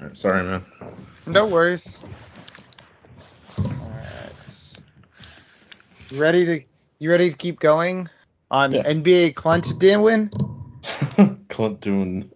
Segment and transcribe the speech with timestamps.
[0.00, 0.64] Alright, sorry, man.
[1.26, 1.94] No worries.
[3.58, 4.78] Alright.
[6.10, 6.60] You ready to
[7.00, 8.08] you ready to keep going
[8.50, 8.82] on Yeah.
[8.84, 10.30] NBA Clint Dinwin?
[11.50, 12.32] Clint Dune.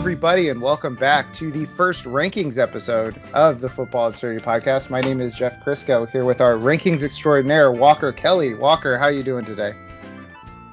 [0.00, 4.88] Everybody, and welcome back to the first rankings episode of the Football Absurdity Podcast.
[4.88, 8.54] My name is Jeff Crisco here with our rankings extraordinaire, Walker Kelly.
[8.54, 9.74] Walker, how you doing today?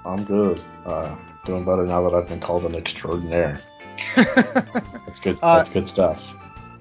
[0.06, 0.62] I'm good.
[0.86, 1.14] Uh,
[1.46, 3.60] doing better now that I've been called an extraordinaire.
[4.16, 5.38] That's good.
[5.42, 6.26] Uh, That's good stuff.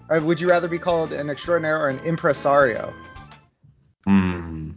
[0.08, 2.94] Uh, Would you rather be called an extraordinaire or an impresario?
[4.04, 4.70] Hmm.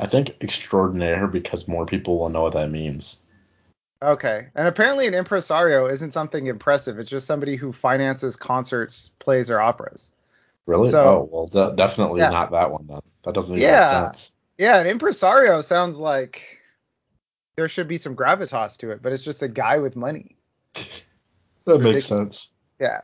[0.00, 3.18] I think extraordinaire because more people will know what that means.
[4.02, 4.48] Okay.
[4.54, 6.98] And apparently an impresario isn't something impressive.
[6.98, 10.12] It's just somebody who finances concerts, plays, or operas.
[10.66, 10.90] Really?
[10.90, 12.30] So- oh, well, de- definitely Yeah.
[12.30, 13.00] not that one then.
[13.24, 13.80] That doesn't even Yeah.
[13.80, 14.32] make sense.
[14.56, 16.58] Yeah, an impresario sounds like
[17.56, 20.36] there should be some gravitas to it, but it's just a guy with money.
[21.64, 21.94] That ridiculous.
[21.94, 22.48] makes sense.
[22.80, 23.00] Yeah.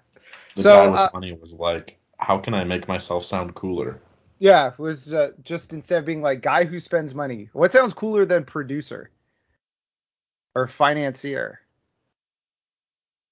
[0.57, 4.01] The So, guy with uh, money was like, how can I make myself sound cooler?
[4.39, 7.51] Yeah, it was uh, just instead of being like guy who spends money.
[7.53, 9.11] What sounds cooler than producer
[10.55, 11.61] or financier?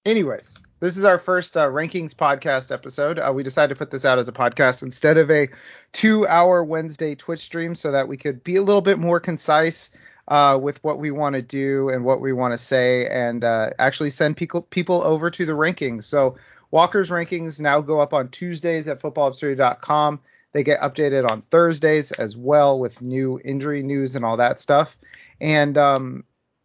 [0.05, 3.19] Anyways, this is our first uh, rankings podcast episode.
[3.19, 5.49] Uh, we decided to put this out as a podcast instead of a
[5.93, 9.91] two-hour Wednesday Twitch stream, so that we could be a little bit more concise
[10.29, 13.71] uh, with what we want to do and what we want to say, and uh,
[13.79, 16.05] actually send people people over to the rankings.
[16.05, 16.37] So
[16.73, 20.21] Walker's rankings now go up on Tuesdays at footballabsurdity.com.
[20.53, 24.97] They get updated on Thursdays as well with new injury news and all that stuff.
[25.41, 26.25] And um,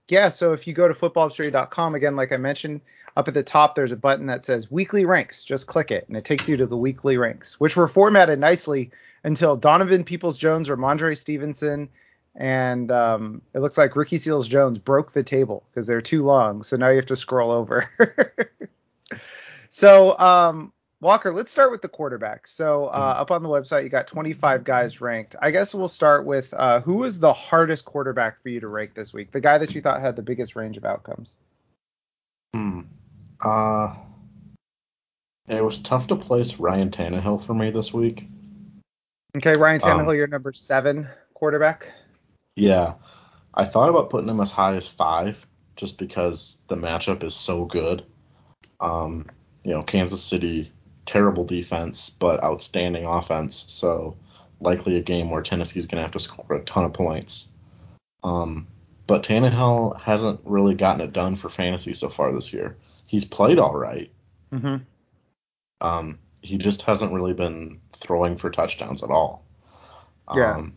[0.09, 2.81] yeah, so if you go to footballabsurdity.com, again, like I mentioned,
[3.15, 5.43] up at the top, there's a button that says weekly ranks.
[5.43, 8.91] Just click it, and it takes you to the weekly ranks, which were formatted nicely
[9.23, 11.89] until Donovan Peoples Jones, Rhamondre Stevenson,
[12.35, 16.61] and um, it looks like Ricky Seals Jones broke the table because they're too long.
[16.61, 17.89] So now you have to scroll over.
[19.69, 22.47] so, um, Walker, let's start with the quarterback.
[22.47, 23.21] So uh, Mhm.
[23.21, 25.35] up on the website, you got 25 guys ranked.
[25.39, 28.95] I guess we'll start with uh, who was the hardest quarterback for you to rank
[28.95, 29.31] this week?
[29.31, 31.35] The guy that you thought had the biggest range of outcomes.
[32.53, 32.81] Hmm.
[33.39, 33.95] Uh,
[35.47, 38.27] it was tough to place Ryan Tannehill for me this week.
[39.37, 41.93] Okay, Ryan Um, Tannehill, your number seven quarterback.
[42.55, 42.95] Yeah,
[43.53, 45.37] I thought about putting him as high as five,
[45.75, 48.03] just because the matchup is so good.
[48.79, 49.27] Um,
[49.63, 50.71] you know, Kansas City,
[51.07, 53.65] terrible defense, but outstanding offense.
[53.67, 54.17] So
[54.59, 57.47] likely a game where Tennessee's gonna have to score a ton of points.
[58.23, 58.67] Um,
[59.07, 62.77] but Tannehill hasn't really gotten it done for fantasy so far this year.
[63.05, 64.11] He's played all right.
[64.51, 64.77] Mm-hmm.
[65.79, 69.45] Um, he just hasn't really been throwing for touchdowns at all.
[70.35, 70.55] Yeah.
[70.55, 70.73] Um,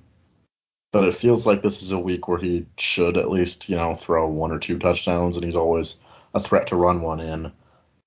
[0.92, 3.94] but it feels like this is a week where he should at least, you know,
[3.94, 6.00] throw one or two touchdowns, and he's always
[6.34, 7.52] a threat to run one in.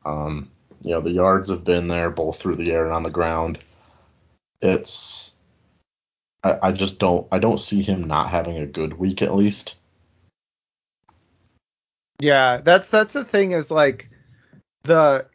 [0.06, 0.52] Um,
[0.84, 3.60] you know, the yards have been there both through the air and on the ground.
[4.62, 5.34] It's,
[6.44, 9.76] I, I just don't, I don't see him not having a good week at least.
[12.20, 14.10] Yeah, that's that's the thing is like
[14.84, 15.26] the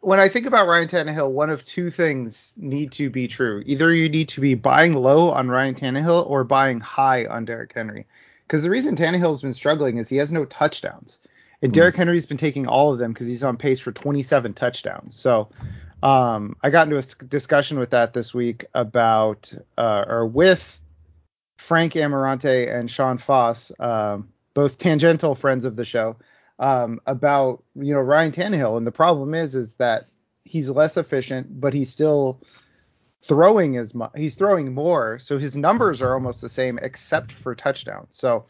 [0.00, 3.62] when I think about Ryan Tannehill, one of two things need to be true.
[3.66, 7.72] Either you need to be buying low on Ryan Tannehill or buying high on Derrick
[7.74, 8.06] Henry.
[8.46, 11.18] Because the reason Tannehill's been struggling is he has no touchdowns.
[11.62, 11.72] And Hmm.
[11.72, 15.16] Derrick Henry's been taking all of them because he's on pace for 27 touchdowns.
[15.16, 15.50] So
[16.02, 20.80] um, I got into a discussion with that this week about, uh, or with
[21.58, 26.16] Frank Amarante and Sean Foss, um, both tangential friends of the show,
[26.58, 30.08] um, about you know Ryan Tannehill, and the problem is is that
[30.44, 32.42] he's less efficient, but he's still
[33.22, 34.12] throwing as much.
[34.16, 38.16] He's throwing more, so his numbers are almost the same except for touchdowns.
[38.16, 38.46] So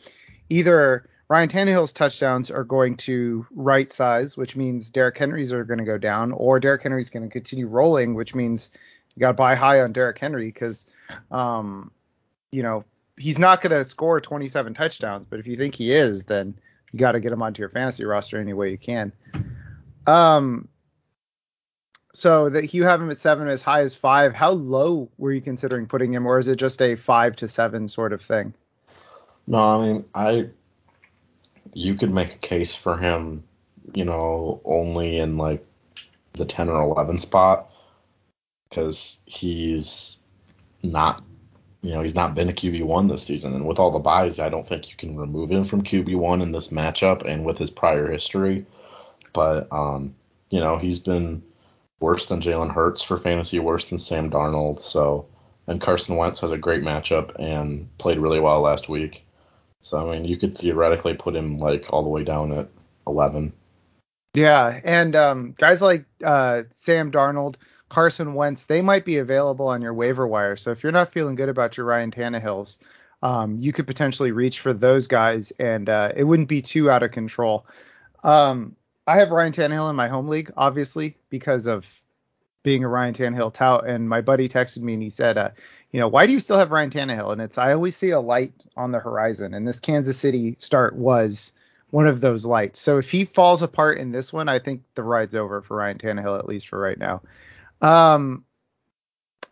[0.48, 5.78] either Ryan Tannehill's touchdowns are going to right size, which means Derrick Henry's are going
[5.78, 8.72] to go down, or Derrick Henry's going to continue rolling, which means
[9.14, 10.88] you got to buy high on Derrick Henry because,
[11.30, 11.92] um,
[12.50, 12.84] you know,
[13.16, 16.58] he's not going to score 27 touchdowns, but if you think he is, then
[16.90, 19.12] you got to get him onto your fantasy roster any way you can.
[20.08, 20.66] Um,
[22.12, 24.34] so that you have him at seven as high as five.
[24.34, 27.86] How low were you considering putting him, or is it just a five to seven
[27.86, 28.52] sort of thing?
[29.46, 30.50] No, I mean, I
[31.72, 33.44] you could make a case for him,
[33.94, 35.64] you know, only in like
[36.32, 37.70] the 10 or 11 spot
[38.68, 40.18] because he's
[40.82, 41.22] not,
[41.82, 43.54] you know, he's not been a QB1 this season.
[43.54, 46.52] And with all the byes, I don't think you can remove him from QB1 in
[46.52, 48.64] this matchup and with his prior history.
[49.32, 50.14] But, um,
[50.50, 51.42] you know, he's been
[52.00, 54.82] worse than Jalen Hurts for fantasy, worse than Sam Darnold.
[54.82, 55.26] So,
[55.66, 59.24] and Carson Wentz has a great matchup and played really well last week.
[59.82, 62.68] So, I mean, you could theoretically put him like all the way down at
[63.06, 63.52] 11.
[64.34, 67.56] Yeah, and um, guys like uh, Sam Darnold,
[67.88, 70.56] Carson Wentz, they might be available on your waiver wire.
[70.56, 72.78] So if you're not feeling good about your Ryan Tannehills,
[73.22, 77.02] um, you could potentially reach for those guys, and uh, it wouldn't be too out
[77.02, 77.66] of control.
[78.22, 78.76] Um,
[79.06, 82.00] I have Ryan Tannehill in my home league, obviously, because of
[82.62, 83.86] being a Ryan Tannehill tout.
[83.86, 85.50] And my buddy texted me and he said, uh,
[85.92, 87.32] you know, why do you still have Ryan Tannehill?
[87.32, 90.94] And it's I always see a light on the horizon, and this Kansas City start
[90.94, 91.52] was
[91.90, 92.80] one of those lights.
[92.80, 95.98] So if he falls apart in this one, I think the ride's over for Ryan
[95.98, 97.22] Tannehill at least for right now.
[97.80, 98.44] Um,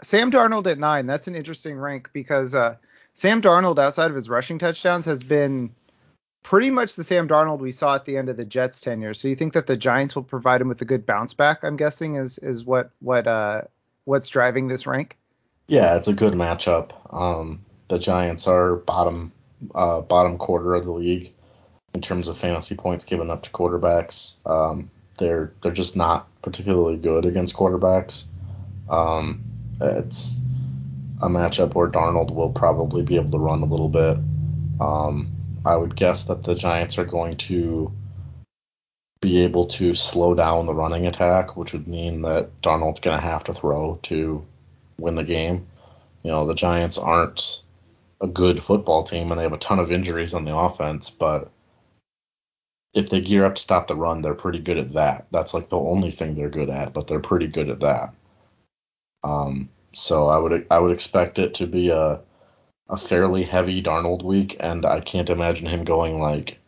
[0.02, 1.06] Sam Darnold at nine.
[1.06, 2.76] That's an interesting rank because uh,
[3.14, 5.74] Sam Darnold, outside of his rushing touchdowns, has been
[6.44, 9.14] pretty much the Sam Darnold we saw at the end of the Jets tenure.
[9.14, 11.64] So you think that the Giants will provide him with a good bounce back?
[11.64, 13.62] I'm guessing is is what what uh
[14.04, 15.17] what's driving this rank.
[15.68, 16.92] Yeah, it's a good matchup.
[17.14, 19.32] Um, the Giants are bottom
[19.74, 21.32] uh, bottom quarter of the league
[21.94, 24.34] in terms of fantasy points given up to quarterbacks.
[24.46, 28.24] Um, they're they're just not particularly good against quarterbacks.
[28.88, 29.44] Um,
[29.80, 30.40] it's
[31.20, 34.16] a matchup where Darnold will probably be able to run a little bit.
[34.80, 35.32] Um,
[35.66, 37.92] I would guess that the Giants are going to
[39.20, 43.26] be able to slow down the running attack, which would mean that Darnold's going to
[43.26, 44.46] have to throw to
[44.98, 45.66] win the game.
[46.22, 47.62] You know, the Giants aren't
[48.20, 51.50] a good football team and they have a ton of injuries on the offense, but
[52.94, 55.26] if they gear up to stop the run, they're pretty good at that.
[55.30, 58.14] That's like the only thing they're good at, but they're pretty good at that.
[59.22, 62.20] Um, so I would I would expect it to be a
[62.88, 66.58] a fairly heavy Darnold week, and I can't imagine him going like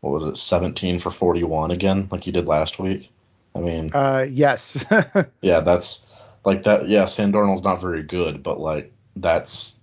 [0.00, 3.10] what was it, 17 for 41 again, like he did last week.
[3.54, 4.84] I mean, uh, yes,
[5.40, 6.04] yeah, that's
[6.44, 6.88] like that.
[6.88, 9.78] Yeah, Sam Darnold's not very good, but like that's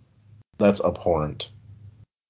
[0.58, 1.50] that's abhorrent.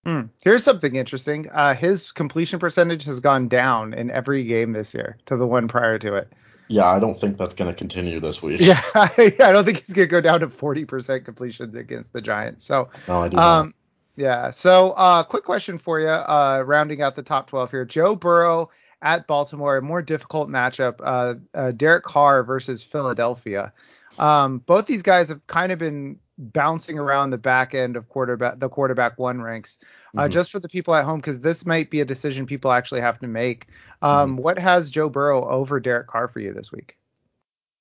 [0.06, 0.22] Hmm.
[0.40, 1.50] Here's something interesting.
[1.52, 5.68] Uh, his completion percentage has gone down in every game this year to the one
[5.68, 6.34] prior to it.
[6.68, 8.62] Yeah, I don't think that's going to continue this week.
[8.62, 12.64] Yeah, I don't think he's going to go down to 40% completions against the Giants.
[12.64, 13.76] So, no, I do um, not.
[14.16, 14.50] yeah.
[14.52, 17.86] So, uh, quick question for you, uh, rounding out the top 12 here.
[17.86, 18.70] Joe Burrow
[19.02, 20.96] at Baltimore, a more difficult matchup.
[21.04, 23.74] Uh, uh, Derek Carr versus Philadelphia.
[24.20, 28.60] Um, both these guys have kind of been bouncing around the back end of quarterback
[28.60, 29.78] the quarterback one ranks.
[30.16, 30.32] Uh, mm-hmm.
[30.32, 33.20] Just for the people at home, because this might be a decision people actually have
[33.20, 33.68] to make.
[34.02, 34.42] Um, mm-hmm.
[34.42, 36.98] What has Joe Burrow over Derek Carr for you this week?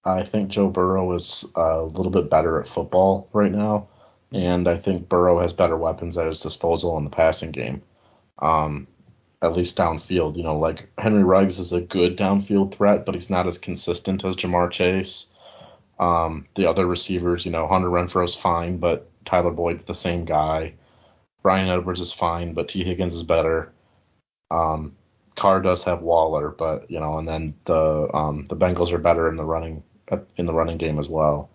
[0.05, 3.89] I think Joe Burrow is a little bit better at football right now,
[4.33, 7.83] and I think Burrow has better weapons at his disposal in the passing game.
[8.39, 8.87] Um,
[9.43, 13.31] at least downfield, you know, like Henry Ruggs is a good downfield threat, but he's
[13.31, 15.27] not as consistent as Ja'Marr Chase.
[16.01, 20.73] Um, the other receivers, you know, Hunter Renfrow's fine, but Tyler Boyd's the same guy.
[21.43, 23.71] Bryan Edwards is fine, but Tee Higgins is better.
[24.51, 24.97] Um,
[25.37, 29.29] Carr does have Waller, but you know, and then the um, the Bengals are better
[29.29, 29.83] in the running
[30.37, 31.51] in the running game as well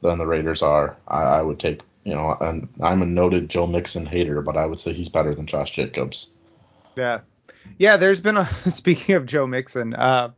[0.00, 0.96] than the Raiders are.
[1.06, 4.66] I, I would take, you know, and I'm a noted Joe Mixon hater, but I
[4.66, 6.28] would say he's better than Josh Jacobs.
[6.96, 7.20] Yeah,
[7.78, 7.96] yeah.
[7.96, 9.94] There's been a speaking of Joe Mixon.
[9.94, 10.32] Uh,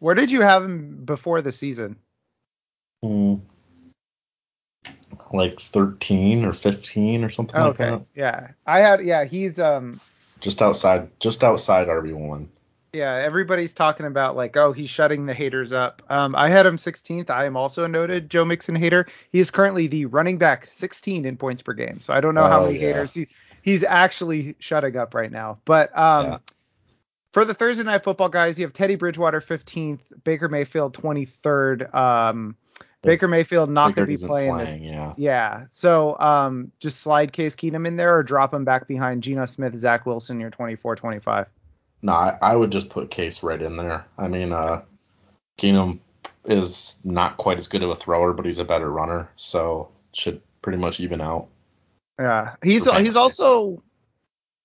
[0.00, 1.96] where did you have him before the season?
[3.04, 3.40] Mm,
[5.32, 7.90] like 13 or 15 or something okay.
[7.90, 8.06] like that.
[8.14, 8.48] Yeah.
[8.66, 10.00] I had yeah, he's um
[10.40, 12.48] just outside just outside RB1.
[12.92, 16.00] Yeah, everybody's talking about like, oh, he's shutting the haters up.
[16.08, 17.28] Um, I had him 16th.
[17.28, 19.06] I am also a noted Joe Mixon hater.
[19.30, 22.00] He is currently the running back 16 in points per game.
[22.00, 22.86] So I don't know oh, how many yeah.
[22.86, 23.28] haters he,
[23.60, 25.58] he's actually shutting up right now.
[25.66, 26.38] But um, yeah.
[27.34, 31.94] for the Thursday night football guys, you have Teddy Bridgewater 15th, Baker Mayfield 23rd.
[31.94, 32.56] Um,
[33.02, 34.90] Baker Mayfield not going to be playing, playing, this.
[34.90, 35.14] Yeah.
[35.16, 35.66] Yeah.
[35.68, 39.74] So um, just slide Case Keenum in there or drop him back behind Geno Smith,
[39.76, 41.46] Zach Wilson, your 24 25.
[42.02, 44.06] No, I, I, would just put Case right in there.
[44.16, 44.82] I mean, uh,
[45.58, 46.00] Keenum
[46.44, 50.40] is not quite as good of a thrower, but he's a better runner, so should
[50.62, 51.48] pretty much even out.
[52.18, 53.82] Yeah, he's he's also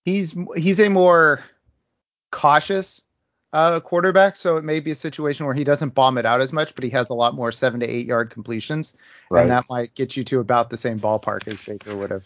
[0.06, 1.44] he's he's a more
[2.32, 3.02] cautious
[3.54, 6.52] uh, quarterback, so it may be a situation where he doesn't bomb it out as
[6.52, 8.94] much, but he has a lot more seven to eight yard completions,
[9.30, 9.44] right.
[9.44, 12.26] and that might get you to about the same ballpark as Baker would have.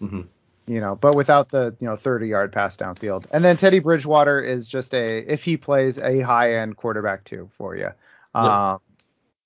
[0.00, 0.22] Mm-hmm.
[0.68, 3.26] You know, but without the you know 30 yard pass downfield.
[3.32, 7.50] And then Teddy Bridgewater is just a if he plays a high end quarterback too
[7.58, 7.90] for you.
[8.32, 8.78] Um,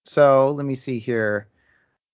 [0.05, 1.49] so let me see here.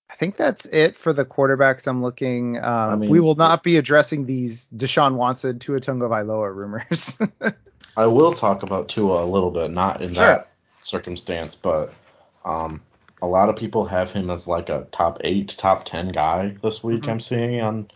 [0.09, 2.59] I think that's it for the quarterbacks I'm looking.
[2.59, 7.19] Um, I mean, we will not be addressing these Deshaun Watson, Tua Tagovailoa rumors.
[7.97, 10.25] I will talk about Tua a little bit, not in sure.
[10.27, 10.49] that
[10.83, 11.93] circumstance, but
[12.45, 12.81] Um,
[13.21, 16.83] a lot of people have him as like a top eight, top ten guy this
[16.83, 17.03] week.
[17.03, 17.09] Mhm.
[17.09, 17.89] I'm seeing on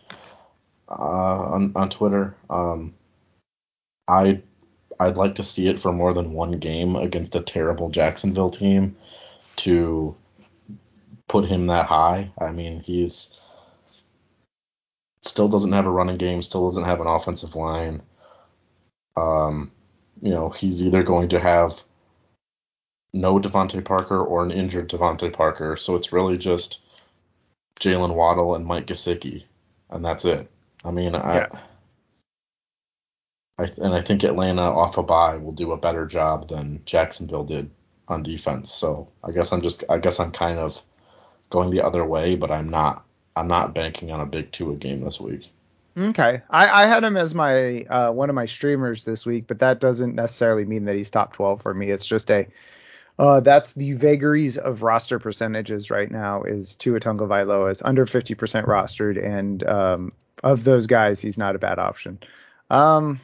[0.87, 2.33] uh, on on Twitter.
[2.49, 2.93] Um,
[4.07, 4.41] I
[4.99, 8.95] I'd like to see it for more than one game against a terrible Jacksonville team
[9.57, 10.15] to
[11.27, 12.31] put him that high.
[12.39, 13.35] I mean, he's
[15.21, 18.01] still doesn't have a running game, still doesn't have an offensive line.
[19.17, 19.71] Um,
[20.21, 21.81] you know, he's either going to have
[23.13, 26.79] no DeVante Parker or an injured DeVante Parker, so it's really just
[27.79, 29.43] Jaylen Waddle and Mike Gesicki,
[29.89, 30.49] and that's it.
[30.83, 31.47] I mean, Yeah.
[33.57, 36.81] I, I and I think Atlanta off a bye will do a better job than
[36.85, 37.69] Jacksonville did
[38.07, 38.71] on defense.
[38.71, 40.79] So I guess I'm just I guess I'm kind of
[41.49, 43.05] going the other way, but I'm not
[43.35, 45.51] I'm not banking on a big two a game this week.
[45.97, 49.59] Okay, I, I had him as my uh, one of my streamers this week, but
[49.59, 51.89] that doesn't necessarily mean that he's top 12 for me.
[51.89, 52.47] It's just a
[53.17, 56.43] uh, that's the vagaries of roster percentages right now.
[56.43, 60.11] Is Tua Tagovailoa is under 50% rostered, and um,
[60.43, 62.19] of those guys, he's not a bad option.
[62.69, 63.19] Um,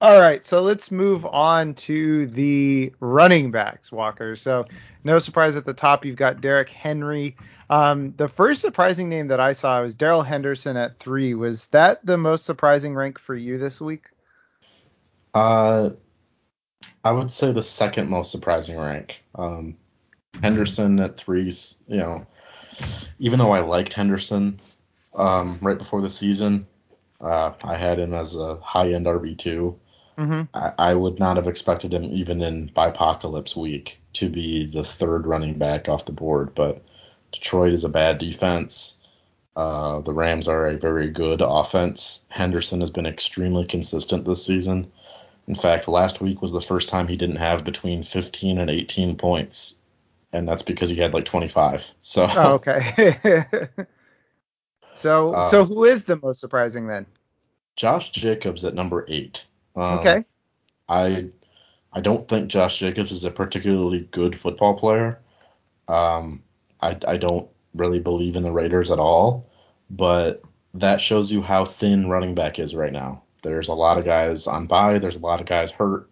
[0.00, 4.36] all right, so let's move on to the running backs, Walker.
[4.36, 4.64] So
[5.02, 7.36] no surprise at the top, you've got Derrick Henry.
[7.70, 11.34] Um, the first surprising name that I saw was Darrell Henderson at three.
[11.34, 14.04] Was that the most surprising rank for you this week?
[15.32, 15.90] Uh,
[17.02, 19.22] I would say the second most surprising rank.
[19.34, 19.76] Um,
[20.42, 21.76] Henderson at threes.
[21.86, 22.26] You know,
[23.18, 24.60] even though I liked Henderson
[25.14, 26.66] um, right before the season,
[27.20, 29.78] uh, I had him as a high end RB two.
[30.18, 30.56] Mm-hmm.
[30.56, 35.26] I, I would not have expected him even in Bipocalypse week to be the third
[35.26, 36.82] running back off the board, but
[37.32, 38.96] Detroit is a bad defense.
[39.56, 42.24] Uh, the Rams are a very good offense.
[42.28, 44.90] Henderson has been extremely consistent this season.
[45.46, 49.16] In fact, last week was the first time he didn't have between 15 and 18
[49.16, 49.74] points,
[50.32, 51.84] and that's because he had like 25.
[52.02, 53.16] So Oh, okay.
[54.94, 57.06] so Uh, so who is the most surprising then?
[57.76, 59.44] Josh Jacobs at number eight.
[59.76, 60.24] Um, okay.
[60.88, 61.28] I
[61.92, 65.20] I don't think Josh Jacobs is a particularly good football player.
[65.88, 66.42] Um,
[66.80, 69.48] I, I don't really believe in the Raiders at all,
[69.90, 70.42] but
[70.74, 73.22] that shows you how thin running back is right now.
[73.42, 76.10] There's a lot of guys on bye, there's a lot of guys hurt,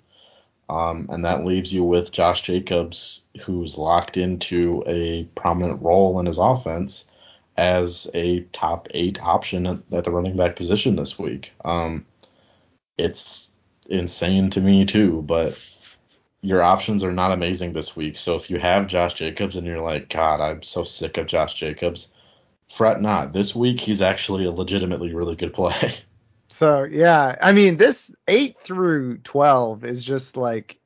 [0.69, 6.27] um, and that leaves you with Josh Jacobs, who's locked into a prominent role in
[6.27, 7.07] his offense
[7.57, 11.53] as a top eight option at, at the running back position this week.
[11.65, 12.07] Um,
[12.99, 13.52] it's
[13.93, 15.59] insane to me too, but
[16.41, 18.19] your options are not amazing this week.
[18.19, 21.55] So if you have Josh Jacobs and you're like, God, I'm so sick of Josh
[21.55, 22.13] Jacobs,
[22.69, 23.33] fret not.
[23.33, 25.95] This week he's actually a legitimately really good play.
[26.49, 30.79] So yeah, I mean this eight through twelve is just like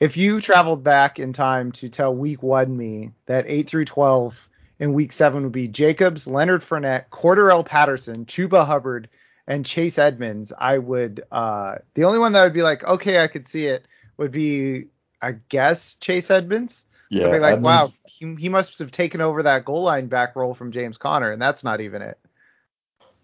[0.00, 4.48] if you traveled back in time to tell week one me that eight through twelve
[4.80, 9.08] in week seven would be Jacobs, Leonard Fournette, Cordarrelle Patterson, Chuba Hubbard,
[9.46, 13.28] and Chase Edmonds, I would uh the only one that would be like, okay, I
[13.28, 13.86] could see it
[14.16, 14.86] would be
[15.22, 16.84] I guess Chase Edmonds.
[17.08, 20.72] yeah, like, wow, he, he must have taken over that goal line back role from
[20.72, 22.18] James Conner, and that's not even it.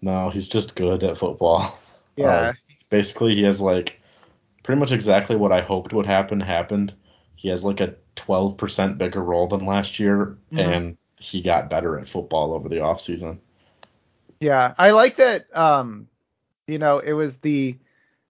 [0.00, 1.78] No, he's just good at football.
[2.14, 2.28] Yeah.
[2.28, 2.52] Uh,
[2.90, 3.98] basically, he has like
[4.62, 6.92] pretty much exactly what I hoped would happen happened.
[7.36, 10.58] He has like a 12% bigger role than last year, Mhm.
[10.58, 13.38] and he got better at football over the offseason.
[14.40, 15.46] Yeah, I like that.
[15.56, 16.06] Um,
[16.66, 17.76] you know, it was the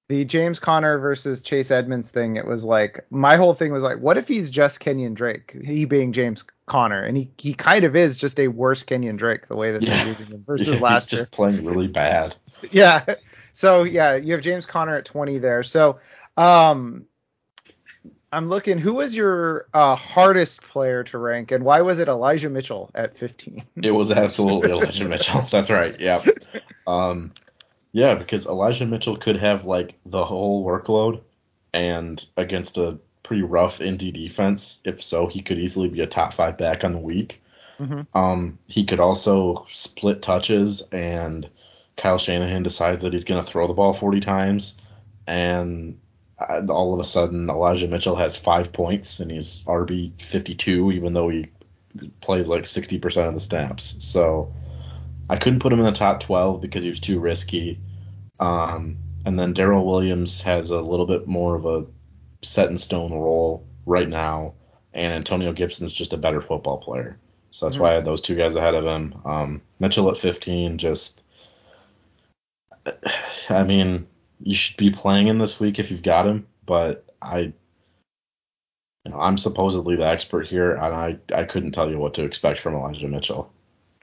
[0.08, 2.36] the James Conner versus Chase Edmonds thing.
[2.36, 5.56] It was like my whole thing was like, what if he's just Kenyan Drake?
[5.64, 9.46] He being James Conner, and he he kind of is just a worse Kenyan Drake
[9.48, 9.96] the way that Yeah.
[9.98, 11.20] they're using him versus Yeah, last he's year.
[11.22, 12.34] just playing really bad.
[12.70, 13.04] Yeah.
[13.52, 15.62] So yeah, you have James Conner at 20 there.
[15.64, 15.98] So
[16.36, 17.06] um
[18.32, 22.48] I'm looking who was your uh, hardest player to rank and why was it Elijah
[22.48, 23.64] Mitchell at 15?
[23.82, 25.42] It was absolutely Elijah Mitchell.
[25.50, 25.98] That's right.
[26.00, 26.22] Yeah.
[26.86, 27.32] Um,
[27.92, 31.20] yeah, because Elijah Mitchell could have like the whole workload,
[31.72, 36.34] and against a pretty rough Indy defense, if so, he could easily be a top
[36.34, 37.40] five back on the week.
[37.78, 38.06] Mhm.
[38.14, 41.48] Um, he could also split touches, and
[41.96, 44.74] Kyle Shanahan decides that he's going to throw the ball 40 times,
[45.26, 45.98] and
[46.68, 51.28] all of a sudden Elijah Mitchell has five points, and he's RB 52, even though
[51.28, 51.46] he
[52.20, 53.96] plays like 60% of the snaps.
[54.00, 54.52] So
[55.32, 57.80] I couldn't put him in the top 12 because he was too risky.
[58.38, 61.86] Um, and then Darrel Williams has a little bit more of a
[62.42, 64.52] set in stone role right now,
[64.92, 67.18] and Antonio Gibson's just a better football player.
[67.50, 67.80] So that's Mhm.
[67.80, 69.14] why I had those two guys ahead of him.
[69.24, 71.22] Um, Mitchell at 15, just,
[73.48, 74.06] I mean,
[74.42, 77.54] you should be playing him this week if you've got him, but I
[79.04, 82.22] you know, I'm supposedly the expert here, and I, I couldn't tell you what to
[82.22, 83.51] expect from Elijah Mitchell.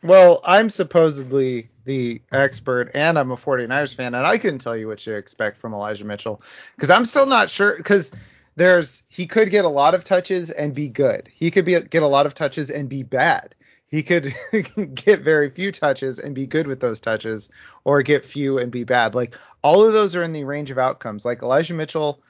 [0.03, 4.87] Well, I'm supposedly the expert, and I'm a 49ers fan, and I couldn't tell you
[4.87, 6.41] what to expect from Elijah Mitchell
[6.75, 7.75] because I'm still not sure.
[7.75, 8.11] Because
[8.55, 11.29] there's he could get a lot of touches and be good.
[11.33, 13.55] He could be get a lot of touches and be bad.
[13.87, 14.33] He could
[14.95, 17.49] get very few touches and be good with those touches,
[17.83, 19.15] or get few and be bad.
[19.15, 21.25] Like all of those are in the range of outcomes.
[21.25, 22.21] Like Elijah Mitchell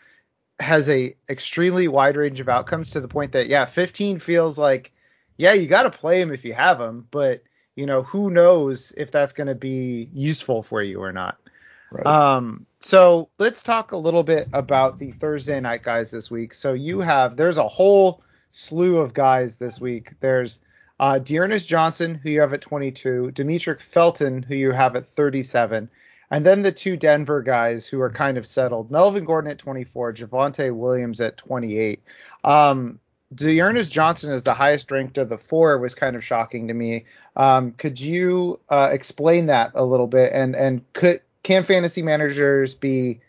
[0.60, 4.92] has a extremely wide range of outcomes to the point that yeah, 15 feels like
[5.38, 7.44] yeah, you got to play him if you have him, but
[7.80, 11.38] you know who knows if that's going to be useful for you or not.
[11.92, 12.06] Right.
[12.06, 16.54] Um, so let's talk a little bit about the Thursday night guys this week.
[16.54, 18.22] So you have there's a whole
[18.52, 20.12] slew of guys this week.
[20.20, 20.60] There's
[21.00, 25.90] uh, D'Ernest Johnson, who you have at 22, Demetric Felton, who you have at 37,
[26.32, 28.92] and then the two Denver guys who are kind of settled.
[28.92, 32.04] Melvin Gordon at 24, Javonte Williams at 28.
[32.44, 33.00] Um,
[33.34, 37.06] D'Ernest Johnson is the highest ranked of the four was kind of shocking to me.
[37.36, 40.32] Um, could you uh, explain that a little bit?
[40.34, 43.20] And and could can fantasy managers be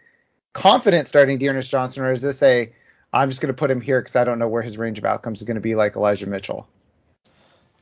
[0.53, 2.73] confident starting D'Ernest Johnson, or is this a
[3.13, 5.05] I'm just going to put him here because I don't know where his range of
[5.05, 6.67] outcomes is going to be like Elijah Mitchell?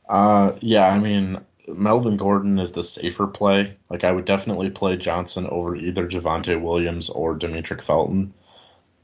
[0.08, 3.76] Uh, yeah, I mean, Melvin Gordon is the safer play.
[3.90, 8.32] Like I would definitely play Johnson over either Javonte Williams or Demetric Felton.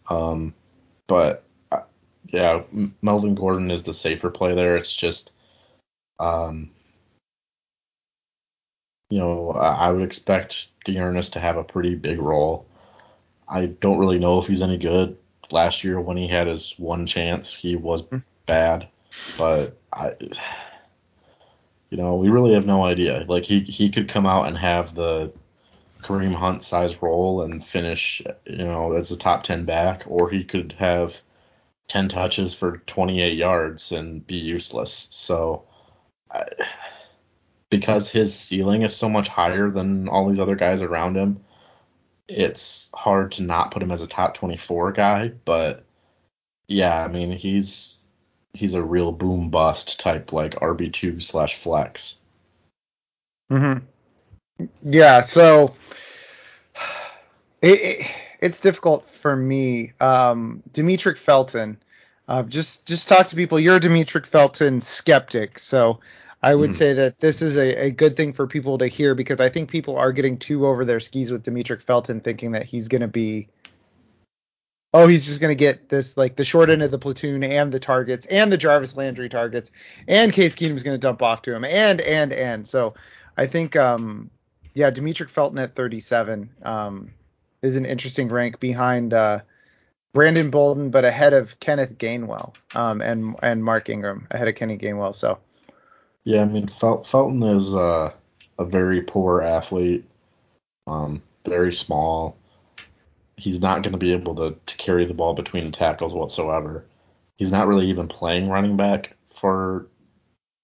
[0.08, 0.54] Um,
[1.06, 1.44] but
[2.26, 2.62] yeah,
[3.02, 4.76] Melvin Gordon is the safer play there.
[4.76, 5.32] It's just,
[6.18, 6.70] um,
[9.10, 12.66] you know, I would expect D'Ernest to have a pretty big role.
[13.48, 15.16] I don't really know if he's any good.
[15.50, 18.18] Last year when he had his one chance, he was hmm.
[18.46, 18.88] bad,
[19.36, 20.14] but I
[21.94, 23.24] you know, we really have no idea.
[23.28, 25.32] Like he he could come out and have the
[26.02, 30.42] Kareem Hunt size role and finish, you know, as a top 10 back, or he
[30.42, 31.20] could have
[31.88, 35.08] 10 touches for 28 yards and be useless.
[35.10, 35.64] So,
[36.30, 36.44] I,
[37.70, 41.44] because his ceiling is so much higher than all these other guys around him,
[42.28, 45.28] it's hard to not put him as a top 24 guy.
[45.44, 45.84] But
[46.68, 47.98] yeah, I mean, he's
[48.52, 52.16] he's a real boom bust type like RB two slash flex.
[53.50, 53.78] Hmm.
[54.82, 55.22] Yeah.
[55.22, 55.74] So
[57.62, 58.10] it, it,
[58.44, 59.92] it's difficult for me.
[60.00, 61.78] Um, Demetric Felton.
[62.28, 63.58] Uh, just just talk to people.
[63.58, 66.00] You're a Demetric Felton skeptic, so
[66.42, 66.74] I would mm.
[66.74, 69.70] say that this is a, a good thing for people to hear because I think
[69.70, 73.08] people are getting too over their skis with Demetric Felton, thinking that he's going to
[73.08, 73.48] be
[74.92, 77.72] oh, he's just going to get this like the short end of the platoon and
[77.72, 79.72] the targets and the Jarvis Landry targets
[80.06, 82.94] and Case Keenum's going to dump off to him and and and so
[83.36, 84.30] I think um
[84.74, 87.10] yeah, Demetric Felton at 37 um
[87.64, 89.40] is an interesting rank behind uh
[90.12, 94.78] Brandon Bolden but ahead of Kenneth Gainwell um and and Mark Ingram ahead of Kenny
[94.78, 95.38] Gainwell so
[96.24, 98.10] yeah, I mean Fel- Felton is uh,
[98.58, 100.04] a very poor athlete
[100.86, 102.36] um very small
[103.36, 106.84] he's not going to be able to, to carry the ball between tackles whatsoever.
[107.36, 109.86] He's not really even playing running back for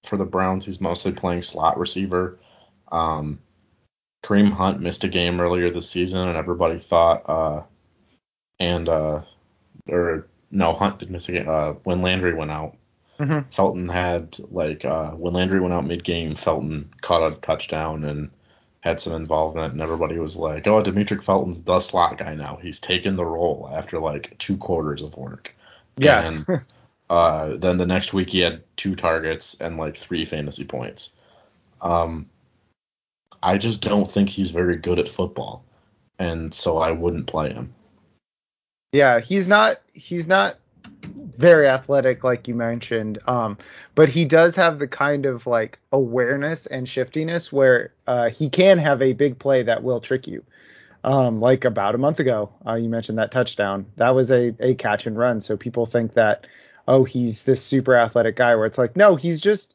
[0.05, 0.65] for the Browns.
[0.65, 2.39] He's mostly playing slot receiver.
[2.93, 3.41] Um,
[4.23, 7.63] Kareem Hunt missed a game earlier this season, and everybody thought, uh,
[8.59, 9.23] and uh,
[9.89, 11.49] or no, Hunt did miss a game.
[11.49, 12.77] Uh, when Landry went out,
[13.19, 13.49] mm-hmm.
[13.51, 18.31] Felton had like uh, when Landry went out mid game, Felton caught a touchdown and
[18.81, 22.59] had some involvement, and everybody was like, "Oh, Demetric Felton's the slot guy now.
[22.61, 25.55] He's taken the role after like two quarters of work."
[25.97, 26.27] Yeah.
[26.27, 26.47] And
[27.11, 31.13] uh, then the next week he had two targets and like three fantasy points.
[31.81, 32.27] Um,
[33.43, 35.65] I just don't think he's very good at football,
[36.19, 37.75] and so I wouldn't play him.
[38.93, 39.81] Yeah, he's not.
[39.93, 40.57] He's not
[41.03, 43.19] very athletic, like you mentioned.
[43.27, 43.57] Um,
[43.95, 48.79] but he does have the kind of like awareness and shiftiness where uh, he can
[48.79, 50.45] have a big play that will trick you.
[51.03, 53.87] Um, like about a month ago, uh, you mentioned that touchdown.
[53.97, 55.41] That was a, a catch and run.
[55.41, 56.47] So people think that,
[56.87, 59.75] oh, he's this super athletic guy, where it's like, no, he's just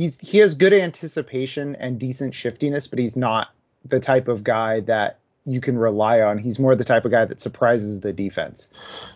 [0.00, 3.50] he's he has good anticipation and decent shiftiness, but he's not
[3.84, 6.38] the type of guy that you can rely on.
[6.38, 8.68] He's more the type of guy that surprises the defense.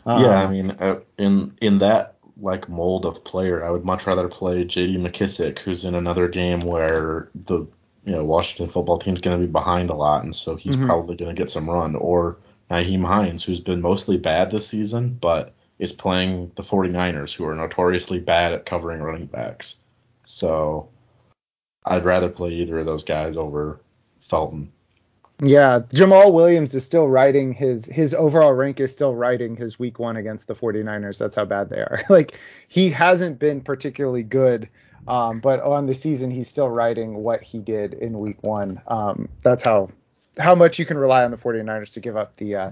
[0.04, 4.06] Um, yeah, I mean, uh, in in that like mold of player, I would much
[4.06, 4.98] rather play J.D.
[4.98, 7.60] McKissick, who's in another game where the
[8.04, 10.86] you know Washington football team's going to be behind a lot, and so he's mm-hmm.
[10.86, 11.96] probably going to get some run.
[11.96, 12.36] Or
[12.70, 17.54] Nyheim Hines, who's been mostly bad this season, but is playing the 49ers, who are
[17.54, 19.78] notoriously bad at covering running backs.
[20.24, 20.88] So
[21.84, 23.80] I'd rather play either of those guys over
[24.20, 24.72] Felton.
[25.42, 29.98] Yeah, Jamaal Williams is still riding his his overall rank is still riding his week
[29.98, 31.18] 1 against the 49ers.
[31.18, 32.02] That's how bad they are.
[32.08, 34.68] like he hasn't been particularly good
[35.06, 38.80] um, but on the season he's still riding what he did in week 1.
[38.86, 39.90] Um, that's how
[40.38, 42.70] how much you can rely on the 49ers to give up the uh,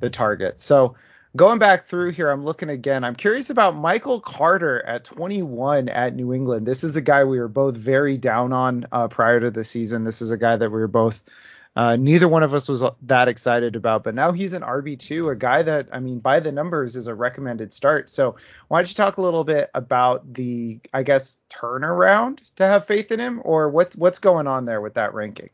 [0.00, 0.58] the target.
[0.58, 0.96] So
[1.36, 3.04] going back through here, I'm looking again.
[3.04, 6.66] I'm curious about Michael Carter at 21 at New England.
[6.66, 10.04] This is a guy we were both very down on uh, prior to the season.
[10.04, 11.22] This is a guy that we were both
[11.76, 15.36] uh, neither one of us was that excited about, but now he's an RB2, a
[15.36, 18.08] guy that, I mean, by the numbers is a recommended start.
[18.10, 18.36] So
[18.68, 23.10] why don't you talk a little bit about the, I guess, turnaround to have faith
[23.10, 25.50] in him, or what what's going on there with that ranking?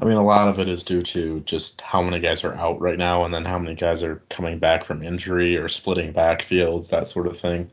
[0.00, 2.80] I mean, a lot of it is due to just how many guys are out
[2.80, 6.88] right now, and then how many guys are coming back from injury or splitting backfields,
[6.90, 7.70] that sort of thing.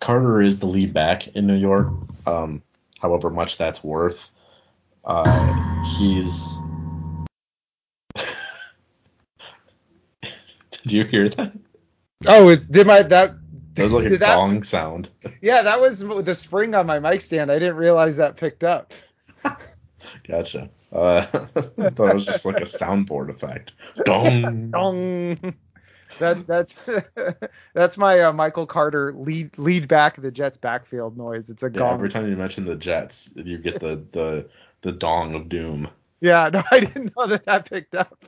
[0.00, 1.88] Carter is the lead back in New York,
[2.26, 2.62] um,
[3.00, 4.30] however much that's worth.
[5.04, 6.58] Uh, he's
[10.82, 11.52] Did you hear that?
[12.26, 13.34] Oh, it, did my that?
[13.74, 15.08] That was like a that, gong sound.
[15.40, 17.52] Yeah, that was the spring on my mic stand.
[17.52, 18.92] I didn't realize that picked up.
[20.26, 20.68] gotcha.
[20.92, 23.74] Uh, I thought it was just like a soundboard effect.
[24.04, 24.70] Dong.
[24.72, 25.54] Dong.
[26.18, 26.76] That that's
[27.74, 31.50] that's my uh, Michael Carter lead lead back the Jets backfield noise.
[31.50, 31.94] It's a yeah, gong.
[31.94, 34.48] Every time you mention the Jets, you get the the
[34.82, 35.88] the dong of doom.
[36.20, 38.24] Yeah, no, I didn't know that that picked up.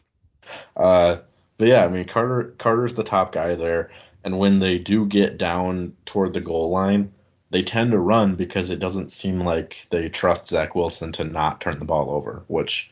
[0.76, 1.18] Uh,
[1.58, 3.90] but yeah, I mean Carter Carter's the top guy there,
[4.22, 7.12] and when they do get down toward the goal line,
[7.50, 11.60] they tend to run because it doesn't seem like they trust Zach Wilson to not
[11.60, 12.90] turn the ball over, which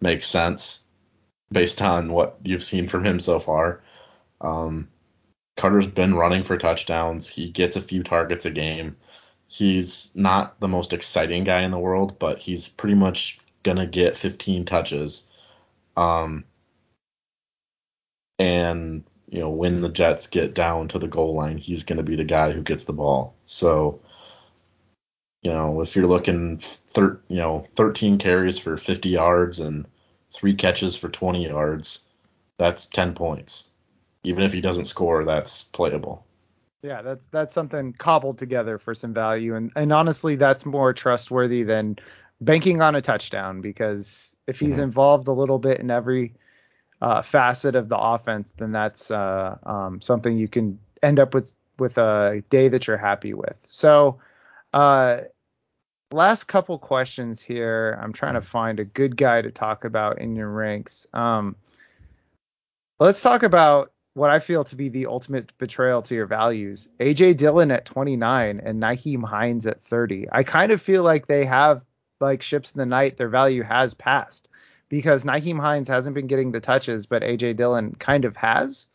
[0.00, 0.80] makes sense
[1.52, 3.82] based on what you've seen from him so far.
[4.40, 4.88] Um,
[5.56, 7.28] Carter's been running for touchdowns.
[7.28, 8.96] He gets a few targets a game.
[9.46, 14.16] He's not the most exciting guy in the world, but he's pretty much gonna get
[14.16, 15.24] 15 touches.
[15.96, 16.44] Um,
[18.38, 22.02] and you know when the Jets get down to the goal line, he's going to
[22.02, 23.34] be the guy who gets the ball.
[23.46, 24.00] So
[25.42, 29.86] you know if you're looking thir- you know 13 carries for 50 yards and
[30.34, 32.06] three catches for 20 yards,
[32.58, 33.70] that's 10 points.
[34.22, 36.26] Even if he doesn't score, that's playable.
[36.82, 41.62] Yeah, that's that's something cobbled together for some value, and and honestly, that's more trustworthy
[41.62, 41.98] than
[42.40, 44.84] banking on a touchdown because if he's mm-hmm.
[44.84, 46.34] involved a little bit in every
[47.00, 51.54] uh, facet of the offense, then that's uh, um, something you can end up with
[51.78, 53.56] with a day that you're happy with.
[53.66, 54.18] So,
[54.74, 55.22] uh,
[56.12, 57.98] last couple questions here.
[58.02, 61.06] I'm trying to find a good guy to talk about in your ranks.
[61.14, 61.56] Um,
[62.98, 66.88] let's talk about what I feel to be the ultimate betrayal to your values.
[66.98, 70.26] AJ Dillon at 29 and Nyheim Hines at 30.
[70.30, 71.82] I kind of feel like they have
[72.20, 73.16] like ships in the night.
[73.16, 74.49] Their value has passed
[74.90, 78.86] because Nyheim Hines hasn't been getting the touches, but AJ Dillon kind of has.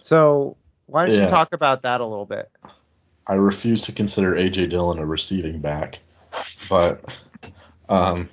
[0.00, 1.24] So why don't yeah.
[1.24, 2.50] you talk about that a little bit?
[3.26, 5.98] I refuse to consider AJ Dillon a receiving back,
[6.70, 7.18] but
[7.88, 8.30] um,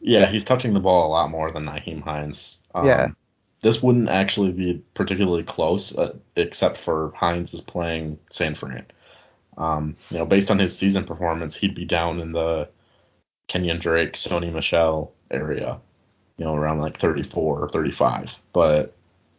[0.00, 2.58] yeah, he's touching the ball a lot more than Nyheim Hines.
[2.74, 3.08] Um, yeah.
[3.62, 8.86] This wouldn't actually be particularly close, uh, except for Hines is playing San Fran.
[9.56, 12.68] Um, you know, based on his season performance, he'd be down in the
[13.48, 15.78] Kenyan Drake, Sony Michel area,
[16.36, 18.40] you know, around like 34 or 35.
[18.52, 18.94] But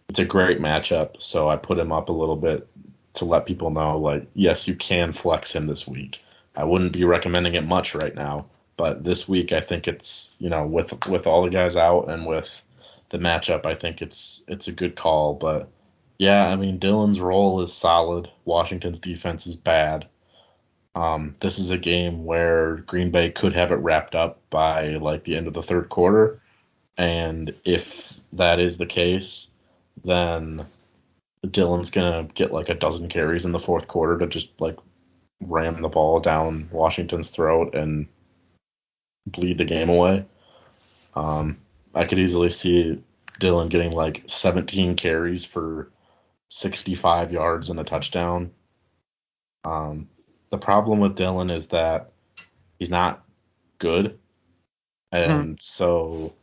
[0.10, 2.67] it's a great matchup, so I put him up a little bit
[3.13, 6.21] to let people know, like, yes, you can flex him this week.
[6.56, 8.45] I wouldn't be recommending it much right now,
[8.78, 12.26] but this week I think it's, you know, with with all the guys out and
[12.26, 12.63] with
[13.10, 15.34] the matchup, I think it's it's a good call.
[15.34, 15.69] But
[16.17, 18.30] yeah, I mean, Dillon's role is solid.
[18.45, 20.08] Washington's defense is bad.
[20.98, 25.24] Um, this is a game where Green Bay could have it wrapped up by like
[25.24, 26.42] the end of the third quarter,
[26.98, 29.50] and if that is the case,
[30.04, 30.66] then
[31.46, 34.76] Dillon's gonna get like a dozen carries in the fourth quarter to just like
[35.40, 38.08] ram the ball down Washington's throat and
[39.28, 40.26] bleed the game away.
[41.14, 41.60] Um,
[41.94, 43.04] I could easily see
[43.40, 45.92] Dylan getting like 17 carries for
[46.50, 48.50] 65 yards and a touchdown.
[49.64, 50.10] Um,
[50.50, 52.12] the problem with Dillon is that
[52.80, 53.24] he's not
[53.80, 54.18] good,
[55.12, 55.60] and mm.
[55.62, 56.34] so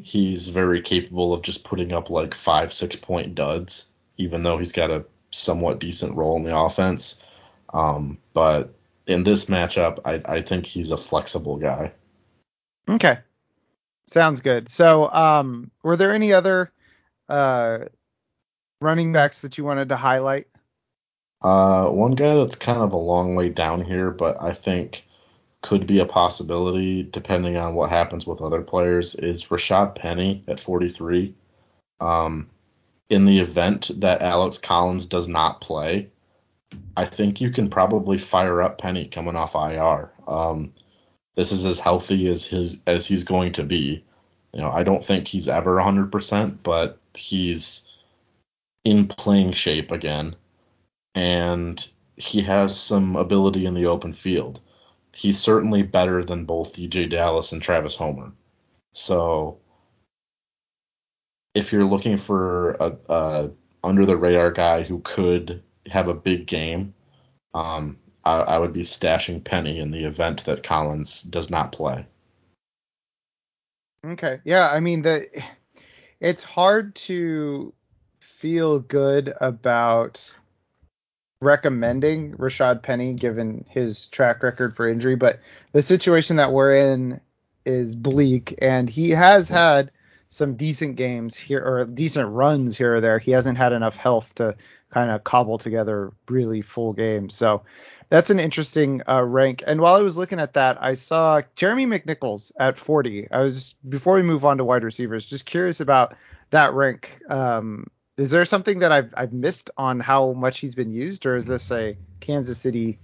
[0.00, 4.72] he's very capable of just putting up like five, six point duds, even though he's
[4.72, 7.18] got a somewhat decent role in the offense.
[7.72, 8.74] Um, but
[9.06, 11.92] in this matchup, I, I think he's a flexible guy.
[12.88, 13.18] Okay.
[14.06, 14.68] Sounds good.
[14.68, 16.72] So, um, were there any other
[17.28, 17.86] uh,
[18.80, 20.48] running backs that you wanted to highlight?
[21.42, 25.04] Uh, one guy that's kind of a long way down here, but I think
[25.62, 30.60] could be a possibility depending on what happens with other players is Rashaad Penny at
[30.60, 31.34] 43.
[32.00, 32.48] Um,
[33.08, 36.08] in the event that Alex Collins does not play,
[36.96, 40.10] I think you can probably fire up Penny coming off IR.
[40.26, 40.72] Um,
[41.36, 44.04] this is as healthy as his as he's going to be.
[44.52, 47.88] You know, I don't think he's ever 100%, but he's
[48.84, 50.36] in playing shape again,
[51.14, 54.60] and he has some ability in the open field.
[55.14, 58.32] He's certainly better than both DeeJay Dallas and Travis Homer.
[58.92, 59.58] So,
[61.54, 63.50] if you're looking for a, a
[63.84, 66.94] under the radar guy who could have a big game,
[67.54, 72.06] um, I, I would be stashing Penny in the event that Collins does not play.
[74.04, 74.40] Okay.
[74.44, 75.28] Yeah, I mean the
[76.20, 77.72] it's hard to
[78.20, 80.34] feel good about
[81.42, 85.40] recommending Rashaad Penny given his track record for injury, but
[85.72, 87.20] the situation that we're in
[87.64, 89.90] is bleak and he has had
[90.28, 93.18] some decent games here or decent runs here or there.
[93.18, 94.56] He hasn't had enough health to
[94.90, 97.34] kind of cobble together really full games.
[97.34, 97.62] So
[98.08, 99.62] that's an interesting uh, rank.
[99.66, 103.30] And while I was looking at that, I saw Jeremy McNichols at 40.
[103.30, 106.14] I was before we move on to wide receivers, just curious about
[106.50, 107.18] that rank.
[107.28, 111.36] Um, is there something that I've I've missed on how much he's been used, or
[111.36, 112.98] is this a Kansas City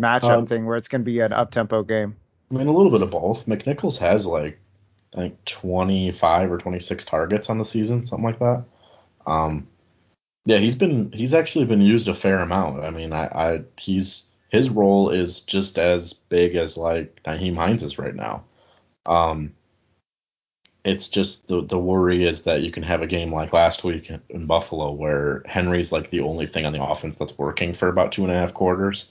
[0.00, 2.16] matchup um, thing where it's going to be an up tempo game?
[2.50, 3.46] I mean, a little bit of both.
[3.46, 4.58] McNichols has like
[5.14, 8.64] I think 25 or 26 targets on the season, something like that.
[9.26, 9.66] Um,
[10.44, 12.84] yeah, he's been he's actually been used a fair amount.
[12.84, 17.82] I mean, I, I he's his role is just as big as like Nyheim Hines
[17.82, 18.44] is right now.
[19.06, 19.54] Um,
[20.84, 24.10] it's just the the worry is that you can have a game like last week
[24.28, 28.12] in Buffalo where Henry's like the only thing on the offense that's working for about
[28.12, 29.10] two and a half quarters,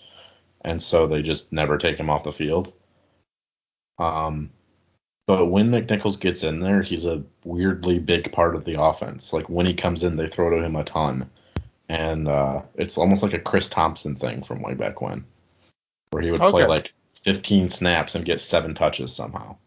[0.61, 2.73] and so they just never take him off the field.
[3.99, 4.51] Um,
[5.27, 9.33] but when McNichols gets in there, he's a weirdly big part of the offense.
[9.33, 11.29] Like when he comes in, they throw to him a ton,
[11.89, 15.25] and uh, it's almost like a Chris Thompson thing from way back when,
[16.11, 16.51] where he would okay.
[16.51, 19.57] play like 15 snaps and get seven touches somehow.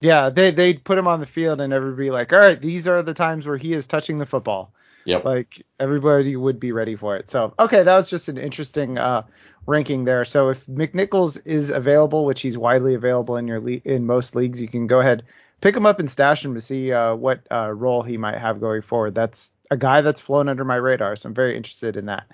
[0.00, 3.02] Yeah, they they'd put him on the field and everybody like, all right, these are
[3.02, 4.72] the times where he is touching the football.
[5.04, 5.24] Yep.
[5.24, 7.30] Like everybody would be ready for it.
[7.30, 9.22] So okay, that was just an interesting uh,
[9.66, 10.24] ranking there.
[10.24, 14.60] So if McNichols is available, which he's widely available in your le- in most leagues,
[14.60, 15.24] you can go ahead
[15.60, 18.60] pick him up and stash him to see uh, what uh, role he might have
[18.60, 19.14] going forward.
[19.14, 22.26] That's a guy that's flown under my radar, so I'm very interested in that.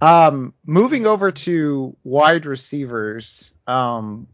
[0.00, 4.26] Um, moving over to wide receivers, um,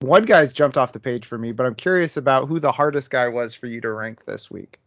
[0.00, 3.10] one guy's jumped off the page for me, but I'm curious about who the hardest
[3.10, 4.78] guy was for you to rank this week.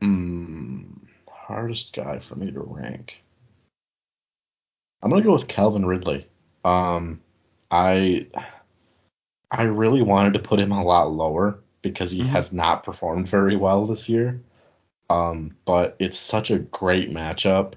[0.00, 0.82] Hmm,
[1.28, 3.22] hardest guy for me to rank.
[5.02, 6.26] I'm gonna go with Calvin Ridley.
[6.64, 7.20] Um,
[7.70, 8.26] I
[9.50, 12.30] I really wanted to put him a lot lower because he mm-hmm.
[12.30, 14.40] has not performed very well this year.
[15.10, 17.74] Um, but it's such a great matchup,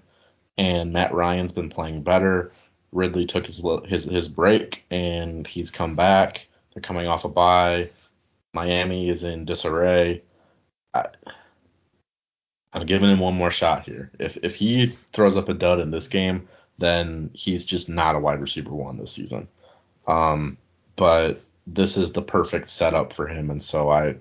[0.58, 2.54] and Matt Ryan's been playing better.
[2.96, 6.48] Ridley took his his his break, and he's come back.
[6.74, 7.90] They're coming off a bye.
[8.54, 10.24] Miami is in disarray.
[10.94, 11.08] I,
[12.74, 14.12] I'm giving him one more shot here.
[14.18, 18.20] If if he throws up a dud in this game, then he's just not a
[18.20, 19.48] wide receiver one this season.
[20.08, 20.58] Um,
[20.96, 24.16] but this is the perfect setup for him, and so I,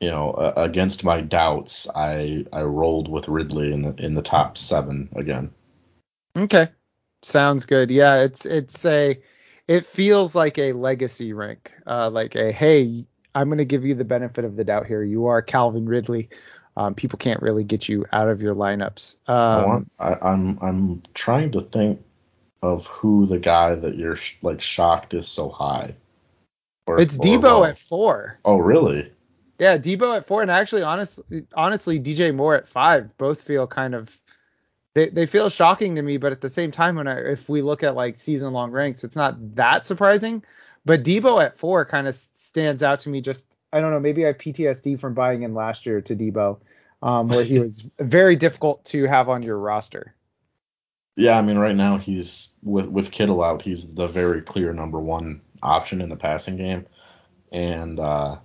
[0.00, 4.22] you know, uh, against my doubts, I I rolled with Ridley in the in the
[4.22, 5.50] top seven again.
[6.36, 6.68] Okay,
[7.24, 7.90] sounds good.
[7.90, 9.18] Yeah, it's it's a
[9.68, 13.94] it feels like a legacy rank, uh, like a hey, I'm going to give you
[13.94, 15.02] the benefit of the doubt here.
[15.02, 16.28] You are Calvin Ridley
[16.76, 19.28] um, people can't really get you out of your lineups.
[19.28, 22.02] Um, I I, I'm I'm trying to think
[22.62, 25.94] of who the guy that you're sh- like shocked is so high.
[26.86, 28.38] Or, it's Deebo at four.
[28.44, 29.10] Oh really?
[29.58, 33.16] Yeah, Deebo at four, and actually, honestly, honestly, DJ Moore at five.
[33.18, 34.18] Both feel kind of
[34.94, 37.62] they, they feel shocking to me, but at the same time, when I, if we
[37.62, 40.42] look at like season long ranks, it's not that surprising.
[40.84, 44.24] But Deebo at four kind of stands out to me just I don't know, maybe
[44.24, 46.58] I have PTSD from buying in last year to Deebo,
[47.02, 50.14] um, where he was very difficult to have on your roster.
[51.16, 55.00] Yeah, I mean, right now he's with with Kittle out, he's the very clear number
[55.00, 56.86] one option in the passing game,
[57.50, 58.36] and uh,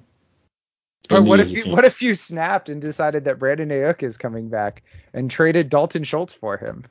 [1.10, 4.50] but what if you what if you snapped and decided that Brandon Aiyuk is coming
[4.50, 6.86] back and traded Dalton Schultz for him?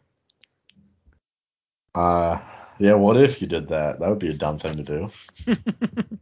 [1.95, 2.39] Uh,
[2.79, 4.01] yeah, what if you did that?
[4.01, 5.09] That would be a dumb thing to do.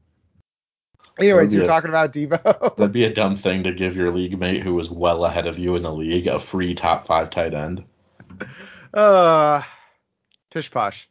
[1.18, 2.76] Anyways, you're a, talking about Deebo.
[2.76, 5.58] that'd be a dumb thing to give your league mate who was well ahead of
[5.58, 7.84] you in the league a free top five tight end.
[8.94, 9.62] Uh,
[10.50, 11.06] pish posh.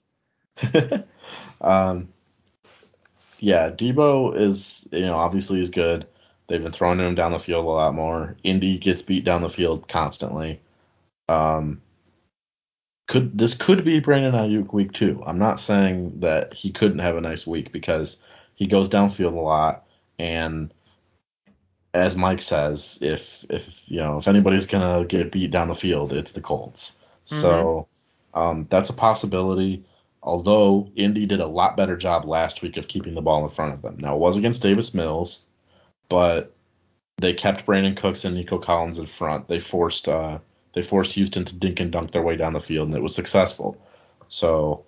[1.61, 2.09] Um,
[3.39, 6.07] yeah, Deebo is you know obviously he's good.
[6.47, 8.37] They've been throwing him down the field a lot more.
[8.43, 10.61] Indy gets beat down the field constantly.
[11.27, 11.81] Um,
[13.07, 15.23] could this could be Brandon Aiyuk week two?
[15.25, 18.17] I'm not saying that he couldn't have a nice week because
[18.55, 19.85] he goes downfield a lot,
[20.17, 20.73] and
[21.93, 26.13] as Mike says, if if you know if anybody's gonna get beat down the field,
[26.13, 26.95] it's the Colts.
[27.27, 27.41] Mm-hmm.
[27.41, 27.87] So
[28.33, 29.85] um, that's a possibility.
[30.21, 33.73] Although Indy did a lot better job last week of keeping the ball in front
[33.73, 33.97] of them.
[33.99, 35.45] Now it was against Davis Mills,
[36.09, 36.53] but
[37.17, 39.47] they kept Brandin Cooks and Nico Collins in front.
[39.47, 40.39] They forced uh,
[40.73, 43.15] they forced Houston to dink and dunk their way down the field, and it was
[43.15, 43.77] successful.
[44.27, 44.83] So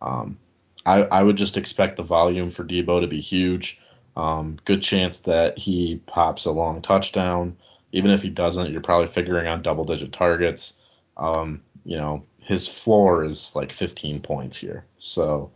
[0.00, 0.38] um,
[0.86, 3.80] I, I would just expect the volume for Deebo to be huge.
[4.16, 7.56] Um, good chance that he pops a long touchdown.
[7.92, 10.80] Even if he doesn't, you're probably figuring on double digit targets.
[11.16, 14.84] Um, you know, his floor is like 15 points here.
[14.98, 15.50] So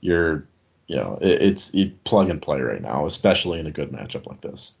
[0.00, 0.46] you're,
[0.90, 4.26] you know, it, it's you plug and play right now, especially in a good matchup
[4.26, 4.74] like this.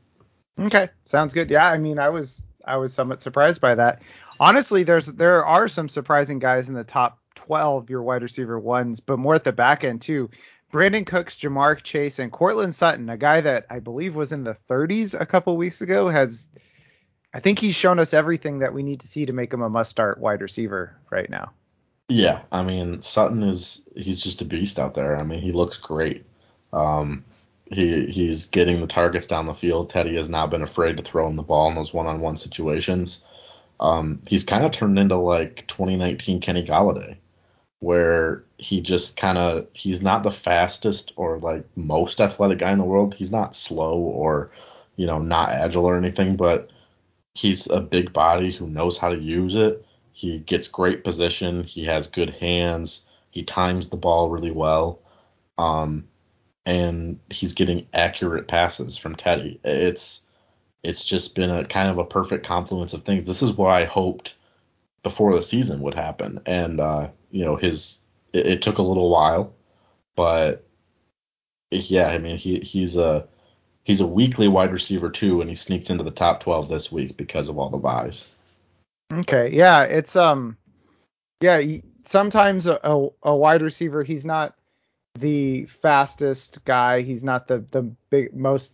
[0.58, 1.48] Okay, sounds good.
[1.48, 4.02] Yeah, I mean, I was I was somewhat surprised by that.
[4.40, 8.98] Honestly, there's there are some surprising guys in the top 12 your wide receiver ones,
[8.98, 10.28] but more at the back end too.
[10.72, 14.56] Brandin Cooks, Ja'Marr Chase, and Courtland Sutton, a guy that I believe was in the
[14.68, 16.50] 30s a couple weeks ago, has
[17.32, 19.70] I think he's shown us everything that we need to see to make him a
[19.70, 21.52] must-start wide receiver right now.
[22.10, 25.16] Yeah, I mean Sutton is he's just a beast out there.
[25.16, 26.26] I mean he looks great.
[26.72, 27.24] Um,
[27.66, 29.90] he he's getting the targets down the field.
[29.90, 33.24] Teddy has not been afraid to throw him the ball in those one-on-one situations.
[33.80, 37.16] Um, he's kind of turned into like 2019 Kenny Golladay
[37.80, 42.78] where he just kind of he's not the fastest or like most athletic guy in
[42.78, 43.14] the world.
[43.14, 44.52] He's not slow or
[44.96, 46.70] you know not agile or anything, but
[47.34, 49.84] he's a big body who knows how to use it.
[50.20, 51.64] He gets great position.
[51.64, 53.06] He has good hands.
[53.30, 55.00] He times the ball really well.
[55.56, 56.08] Um,
[56.66, 59.58] and he's getting accurate passes from Teddy.
[59.64, 60.20] It's
[60.82, 63.24] it's just been a kind of a perfect confluence of things.
[63.24, 64.34] This is what I hoped
[65.02, 68.00] before the season would happen, and uh, you know his
[68.34, 69.54] it, it, took a little while,
[70.16, 70.66] but
[71.70, 73.26] yeah, I mean he he's a
[73.84, 77.16] he's a weekly wide receiver too, and he sneaked into the top 12 this week
[77.16, 78.28] because of all the byes.
[79.12, 80.56] Okay, yeah, it's um,
[81.40, 81.60] yeah,
[82.04, 84.54] sometimes a, a, a wide receiver he's not
[85.18, 88.72] the fastest guy, he's not the the big most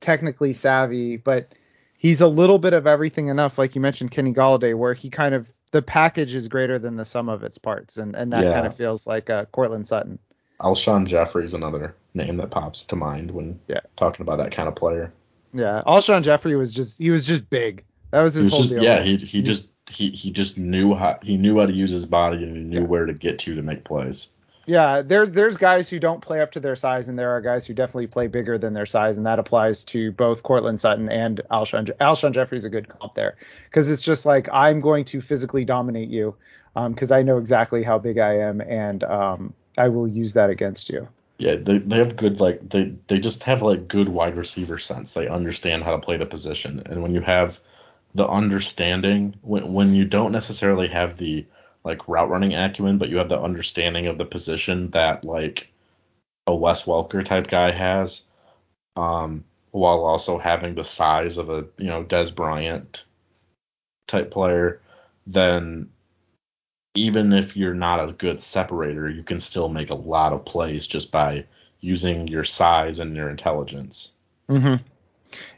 [0.00, 1.52] technically savvy, but
[1.96, 5.34] he's a little bit of everything enough, like you mentioned Kenny Golladay, where he kind
[5.34, 8.52] of the package is greater than the sum of its parts, and and that yeah.
[8.52, 10.18] kind of feels like uh, Courtland Sutton.
[10.60, 13.80] Alshon Jeffery's another name that pops to mind when yeah.
[13.96, 15.12] talking about that kind of player.
[15.52, 17.84] Yeah, Alshon Jeffery was just he was just big.
[18.12, 18.82] That was his was whole just, deal.
[18.84, 22.06] Yeah, he he just he he just knew how he knew how to use his
[22.06, 22.86] body and he knew yeah.
[22.86, 24.28] where to get to to make plays.
[24.66, 27.66] Yeah, there's there's guys who don't play up to their size, and there are guys
[27.66, 31.40] who definitely play bigger than their size, and that applies to both Courtland Sutton and
[31.50, 31.90] Alshon.
[32.00, 36.10] Alshon Jeffery's a good comp there because it's just like I'm going to physically dominate
[36.10, 36.36] you
[36.74, 40.50] because um, I know exactly how big I am, and um, I will use that
[40.50, 41.08] against you.
[41.38, 45.12] Yeah, they, they have good like they they just have like good wide receiver sense.
[45.12, 47.58] They understand how to play the position, and when you have
[48.14, 51.46] the understanding, when when you don't necessarily have the
[51.84, 55.68] like route running acumen, but you have the understanding of the position that like
[56.46, 58.24] a Wes Welker type guy has,
[58.96, 63.04] um, while also having the size of a you know Dez Bryant
[64.06, 64.80] type player,
[65.26, 65.90] then
[66.94, 70.86] even if you're not a good separator, you can still make a lot of plays
[70.86, 71.46] just by
[71.80, 74.12] using your size and your intelligence.
[74.48, 74.82] Mm-hmm.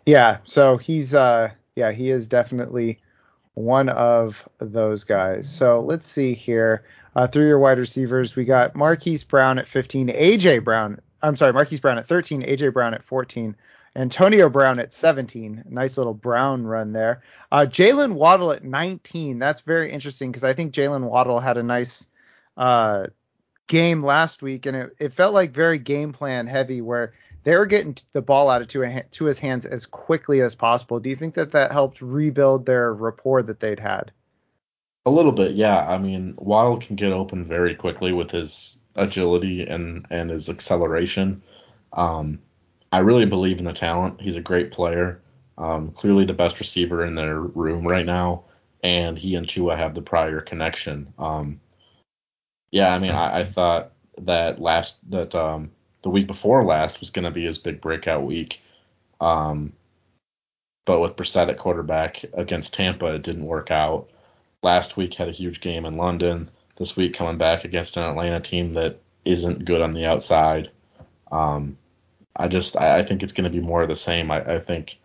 [0.06, 0.38] Yeah.
[0.44, 2.98] So he's uh yeah he is definitely
[3.54, 5.50] one of those guys.
[5.50, 6.84] So let's see here.
[7.16, 11.00] Uh, through your wide receivers, we got Marquise Brown at 15, AJ Brown.
[11.22, 13.54] I'm sorry, Marquise Brown at 13, AJ Brown at 14,
[13.94, 15.64] Antonio Brown at 17.
[15.68, 17.22] Nice little Brown run there.
[17.52, 19.38] Uh, Jaylen Waddle at 19.
[19.38, 22.08] That's very interesting because I think Jaylen Waddle had a nice
[22.56, 23.06] uh,
[23.68, 27.66] game last week, and it, it felt like very game plan heavy where they were
[27.66, 30.98] getting the ball out of to, to his hands as quickly as possible.
[30.98, 34.10] Do you think that that helped rebuild their rapport that they'd had?
[35.06, 35.78] A little bit, yeah.
[35.86, 41.42] I mean, Waddle can get open very quickly with his agility and and his acceleration.
[41.92, 42.40] Um,
[42.90, 44.20] I really believe in the talent.
[44.20, 45.20] He's a great player.
[45.58, 48.44] Um, clearly the best receiver in their room right now,
[48.82, 51.12] and he and Tua have the prior connection.
[51.18, 51.60] Um,
[52.70, 53.92] yeah, I mean, I, I, thought
[54.22, 55.70] that last that um,
[56.04, 58.60] the week before last was going to be his big breakout week.
[59.20, 59.72] Um,
[60.84, 64.10] but with Brissett at quarterback against Tampa, it didn't work out.
[64.62, 66.50] Last week had a huge game in London.
[66.76, 70.70] This week coming back against an Atlanta team that isn't good on the outside.
[71.32, 71.78] Um,
[72.36, 74.30] I just I, I think it's going to be more of the same.
[74.30, 74.98] I, I think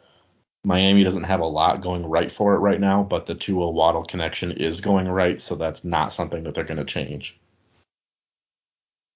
[0.66, 4.04] Miami doesn't have a lot going right for it right now, but the Tua Waddle
[4.04, 7.40] connection is going right, so that's not something that they're going to change.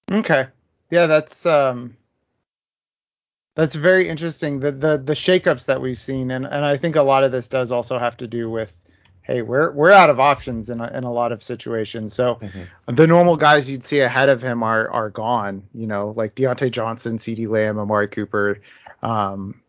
[0.10, 0.48] Okay.
[0.94, 1.98] Yeah, that's um
[3.56, 4.60] that's very interesting.
[4.60, 7.48] The the the shakeups that we've seen, and and I think a lot of this
[7.48, 8.80] does also have to do with,
[9.24, 12.14] hey, we're we're out of options in a, in a lot of situations.
[12.14, 12.94] So mm-hmm.
[12.94, 15.64] the normal guys you'd see ahead of him are are gone.
[15.74, 18.62] You know, like Diontae Johnson, CeeDee Lamb, Amari Cooper,
[19.02, 19.60] um,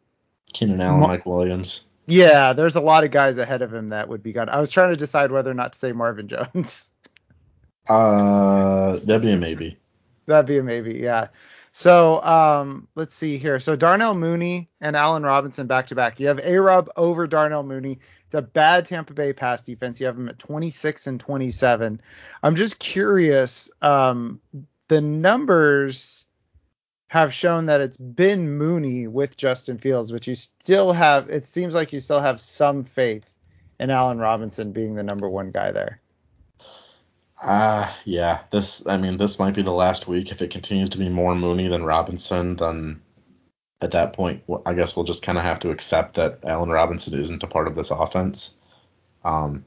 [0.52, 1.86] Keenan Allen, Ma- Mike Williams.
[2.06, 4.50] Yeah, there's a lot of guys ahead of him that would be gone.
[4.50, 6.90] I was trying to decide whether or not to say Marvin Jones.
[7.88, 9.78] uh, that'd be a maybe.
[10.26, 11.28] That'd be a maybe, yeah.
[11.72, 13.58] So um, let's see here.
[13.58, 16.20] So Darnell Mooney and Allen Robinson back to back.
[16.20, 17.98] You have A Rob over Darnell Mooney.
[18.26, 19.98] It's a bad Tampa Bay pass defense.
[19.98, 22.00] You have him at 26 and 27.
[22.42, 23.70] I'm just curious.
[23.82, 24.40] Um,
[24.88, 26.26] the numbers
[27.08, 31.28] have shown that it's been Mooney with Justin Fields, but you still have.
[31.28, 33.28] It seems like you still have some faith
[33.80, 36.00] in Allen Robinson being the number one guy there.
[37.40, 38.42] Uh, yeah.
[38.50, 40.30] This, I mean, this might be the last week.
[40.30, 43.02] If it continues to be more Mooney than Robinson, then
[43.80, 47.18] at that point, I guess we'll just kind of have to accept that Allen Robinson
[47.18, 48.54] isn't a part of this offense.
[49.24, 49.64] Um,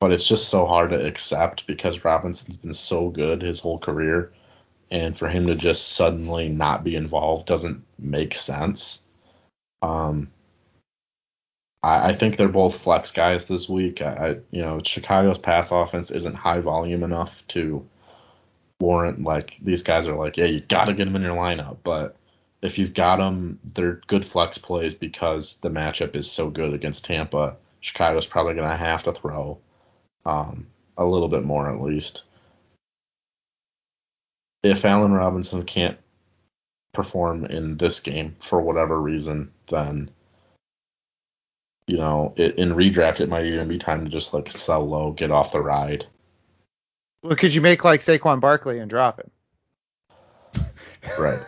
[0.00, 4.32] but it's just so hard to accept because Robinson's been so good his whole career,
[4.90, 9.02] and for him to just suddenly not be involved doesn't make sense.
[9.82, 10.30] Um,
[11.84, 14.00] I, I think they're both flex guys this week.
[14.00, 17.86] I, you know, Chicago's pass offense isn't high volume enough to
[18.80, 21.76] warrant like these guys are like, yeah, you got to get them in your lineup.
[21.84, 22.16] But
[22.62, 27.04] if you've got them, they're good flex plays because the matchup is so good against
[27.04, 27.56] Tampa.
[27.80, 29.58] Chicago's probably going to have to throw
[30.24, 30.66] um,
[30.96, 32.22] a little bit more at least.
[34.62, 35.98] If Allen Robinson can't
[36.94, 40.08] perform in this game for whatever reason, then
[41.86, 45.12] you know, it, in redraft, it might even be time to just like sell low,
[45.12, 46.06] get off the ride.
[47.22, 49.30] Well, could you make like Saquon Barkley and drop him?
[51.18, 51.40] Right.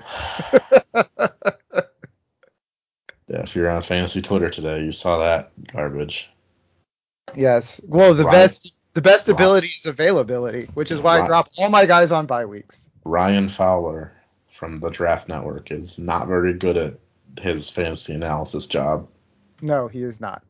[3.29, 6.29] yeah, if you're on fantasy Twitter today, you saw that garbage.
[7.35, 7.81] Yes.
[7.87, 11.27] Well, the Ryan, best the best Ryan, ability is availability, which is why Ryan, I
[11.27, 12.89] drop all my guys on bye weeks.
[13.05, 14.13] Ryan Fowler
[14.59, 16.99] from the Draft Network is not very good at
[17.41, 19.09] his fantasy analysis job.
[19.61, 20.43] No, he is not.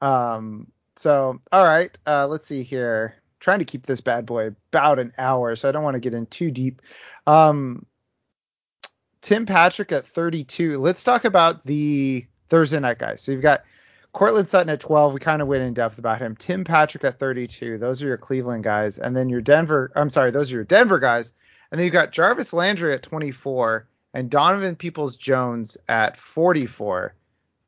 [0.00, 3.14] Um, so all right, uh, let's see here.
[3.40, 6.14] Trying to keep this bad boy about an hour, so I don't want to get
[6.14, 6.82] in too deep.
[7.26, 7.86] Um,
[9.22, 10.78] Tim Patrick at 32.
[10.78, 13.22] Let's talk about the Thursday night guys.
[13.22, 13.62] So you've got
[14.12, 15.14] Courtland Sutton at 12.
[15.14, 16.34] We kind of went in depth about him.
[16.34, 17.78] Tim Patrick at 32.
[17.78, 19.92] Those are your Cleveland guys, and then your Denver.
[19.94, 21.32] I'm sorry, those are your Denver guys.
[21.70, 27.14] And then you've got Jarvis Landry at 24 and Donovan Peoples Jones at 44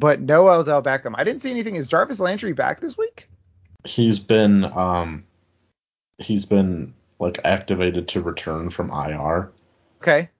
[0.00, 1.14] but no Odell Beckham.
[1.16, 1.76] I didn't see anything.
[1.76, 3.28] Is Jarvis Landry back this week?
[3.84, 5.24] He's been um
[6.18, 9.52] he's been like activated to return from IR.
[10.00, 10.30] Okay.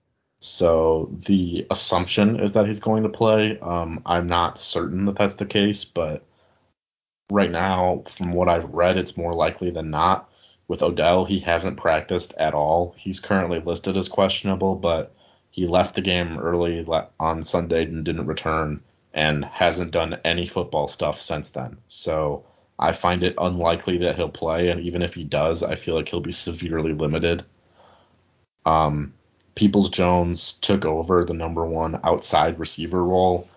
[0.41, 3.59] So the assumption is that he's going to play.
[3.59, 6.25] Um, I'm not certain that that's the case, but
[7.31, 10.29] right now, from what I've read, it's more likely than not.
[10.67, 12.95] With Odell, he hasn't practiced at all.
[12.97, 15.13] He's currently listed as questionable, but
[15.51, 16.85] he left the game early
[17.19, 18.81] on Sunday and didn't return
[19.13, 21.77] and hasn't done any football stuff since then.
[21.87, 22.45] So
[22.79, 26.09] I find it unlikely that he'll play, and even if he does, I feel like
[26.09, 27.43] he'll be severely limited.
[28.65, 29.13] Um,
[29.55, 33.47] Peoples Jones took over the number one outside receiver role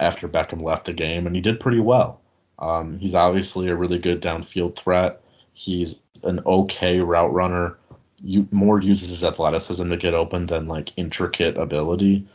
[0.00, 2.20] after Beckham left the game, and he did pretty well.
[2.58, 5.20] Um, he's obviously a really good downfield threat.
[5.52, 7.78] He's an okay route runner.
[8.22, 12.26] You, more uses his athleticism to get open than like intricate ability,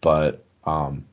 [0.00, 1.04] but um,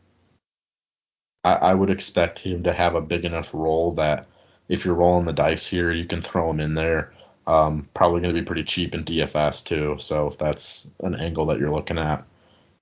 [1.44, 4.28] I, I would expect him to have a big enough role that
[4.70, 7.14] if you're rolling the dice here, you can throw him in there.
[7.46, 9.98] Um, probably going to be pretty cheap in DFS too.
[10.00, 12.24] So if that's an angle that you're looking at,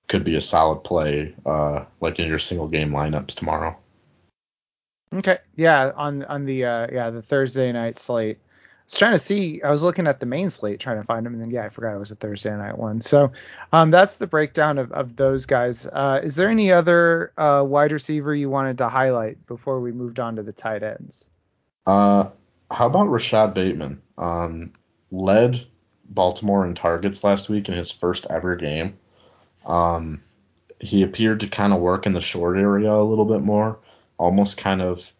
[0.08, 3.76] could be a solid play, uh, like in your single game lineups tomorrow.
[5.14, 8.38] Okay, yeah, on on the uh, yeah the Thursday night slate
[8.84, 9.62] was trying to see.
[9.62, 11.68] I was looking at the main slate trying to find them, and then yeah, I
[11.68, 13.00] forgot it was a Thursday night one.
[13.00, 13.32] So
[13.72, 15.86] um, that's the breakdown of, of those guys.
[15.86, 20.18] Uh, is there any other uh, wide receiver you wanted to highlight before we moved
[20.18, 21.30] on to the tight ends?
[21.86, 22.28] Uh,
[22.70, 24.00] how about Rashad Bateman?
[24.18, 24.72] Um,
[25.10, 25.66] led
[26.08, 28.98] Baltimore in targets last week in his first ever game.
[29.66, 30.22] Um,
[30.80, 33.78] he appeared to kind of work in the short area a little bit more,
[34.18, 35.12] almost kind of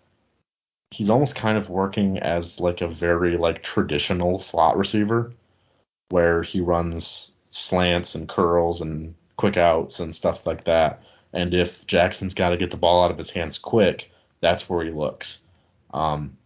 [0.92, 5.32] he's almost kind of working as like a very like traditional slot receiver
[6.10, 11.02] where he runs slants and curls and quick outs and stuff like that.
[11.32, 14.84] And if Jackson's got to get the ball out of his hands quick, that's where
[14.84, 15.40] he looks.
[15.94, 16.36] Um,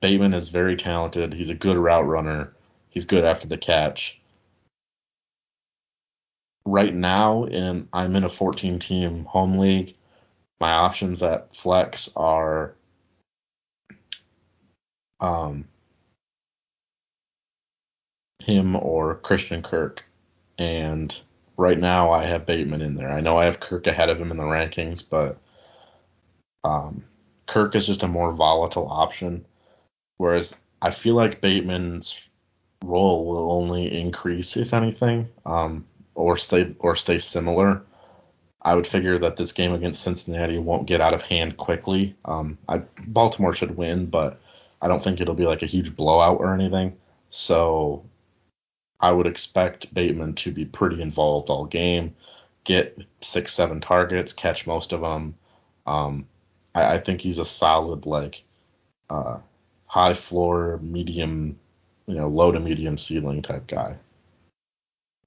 [0.00, 1.34] Bateman is very talented.
[1.34, 2.54] He's a good route runner.
[2.88, 4.18] He's good after the catch.
[6.64, 9.94] Right now, in I'm in a 14 team home league.
[10.58, 12.74] My options at flex are
[15.20, 15.64] um,
[18.40, 20.02] him or Christian Kirk.
[20.58, 21.18] And
[21.56, 23.10] right now I have Bateman in there.
[23.10, 25.38] I know I have Kirk ahead of him in the rankings, but
[26.64, 27.04] um,
[27.46, 29.44] Kirk is just a more volatile option.
[30.18, 32.20] Whereas I feel like Bateman's
[32.84, 37.82] role will only increase if anything, um, or stay or stay similar.
[38.62, 42.16] I would figure that this game against Cincinnati won't get out of hand quickly.
[42.26, 44.40] Um, I, Baltimore should win, but
[44.80, 46.96] I don't think it'll be like a huge blowout or anything.
[47.28, 48.04] So
[48.98, 52.16] I would expect Bateman to be pretty involved all game,
[52.64, 55.34] get six, seven targets, catch most of them.
[55.86, 56.26] Um,
[56.74, 58.42] I, I, think he's a solid like
[59.08, 59.38] uh,
[59.86, 61.58] high floor, medium,
[62.06, 63.96] you know, low to medium ceiling type guy.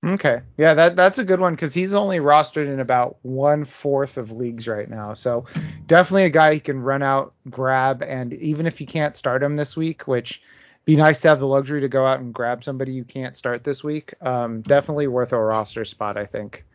[0.04, 4.18] Okay, yeah, that that's a good one because he's only rostered in about one fourth
[4.18, 5.14] of leagues right now.
[5.14, 5.46] So
[5.88, 9.56] definitely a guy you can run out, grab, and even if you can't start him
[9.56, 10.42] this week, which
[10.86, 13.64] be nice to have the luxury to go out and grab somebody you can't start
[13.64, 14.14] this week.
[14.22, 16.66] Um, definitely worth a roster spot, I think.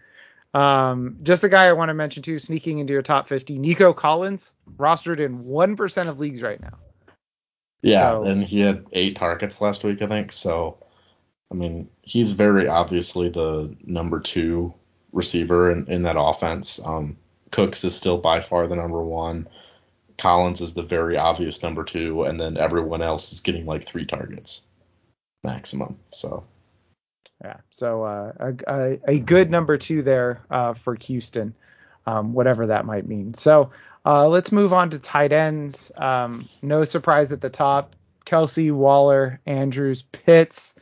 [0.54, 3.92] Um, just a guy I want to mention too, sneaking into your top 50, Nico
[3.92, 6.78] Collins, rostered in 1% of leagues right now.
[7.82, 10.32] Yeah, so, and he had eight targets last week, I think.
[10.32, 10.78] So,
[11.50, 14.74] I mean, he's very obviously the number two
[15.12, 16.80] receiver in, in that offense.
[16.84, 17.16] Um,
[17.50, 19.48] Cooks is still by far the number one.
[20.18, 24.04] Collins is the very obvious number two, and then everyone else is getting like three
[24.04, 24.62] targets
[25.44, 25.98] maximum.
[26.10, 26.44] So
[27.42, 28.32] yeah, so uh,
[28.66, 31.54] a, a, good number two there uh, for Houston,
[32.06, 33.32] um, whatever that might mean.
[33.34, 33.70] So
[34.04, 35.92] uh, let's move on to tight ends.
[35.96, 37.94] Um, no surprise at the top:
[38.26, 40.74] Kelce, Waller, Andrews, Pitts,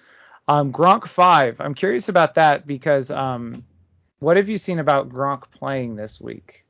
[0.49, 1.61] um, Gronk five.
[1.61, 3.65] I'm curious about that because um,
[4.19, 6.65] what have you seen about Gronk playing this week?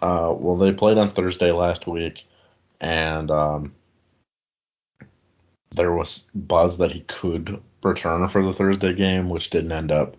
[0.00, 2.26] Uh, well, they played on Thursday last week,
[2.80, 3.74] and um,
[5.74, 10.16] there was buzz that he could return for the Thursday game, which didn't end up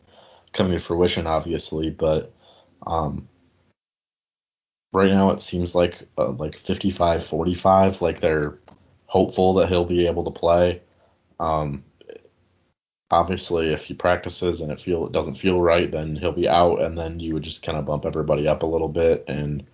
[0.53, 1.89] coming to fruition, obviously.
[1.89, 2.33] But
[2.85, 3.27] um,
[4.91, 8.57] right now, it seems like uh, like 55-45, like they're
[9.05, 10.81] hopeful that he'll be able to play.
[11.39, 11.83] Um,
[13.11, 16.81] obviously, if he practices and it feel it doesn't feel right, then he'll be out,
[16.81, 19.65] and then you would just kind of bump everybody up a little bit and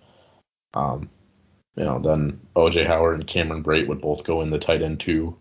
[0.74, 1.10] um,
[1.76, 5.00] you know, then OJ Howard and Cameron Brate would both go in the tight end
[5.00, 5.36] two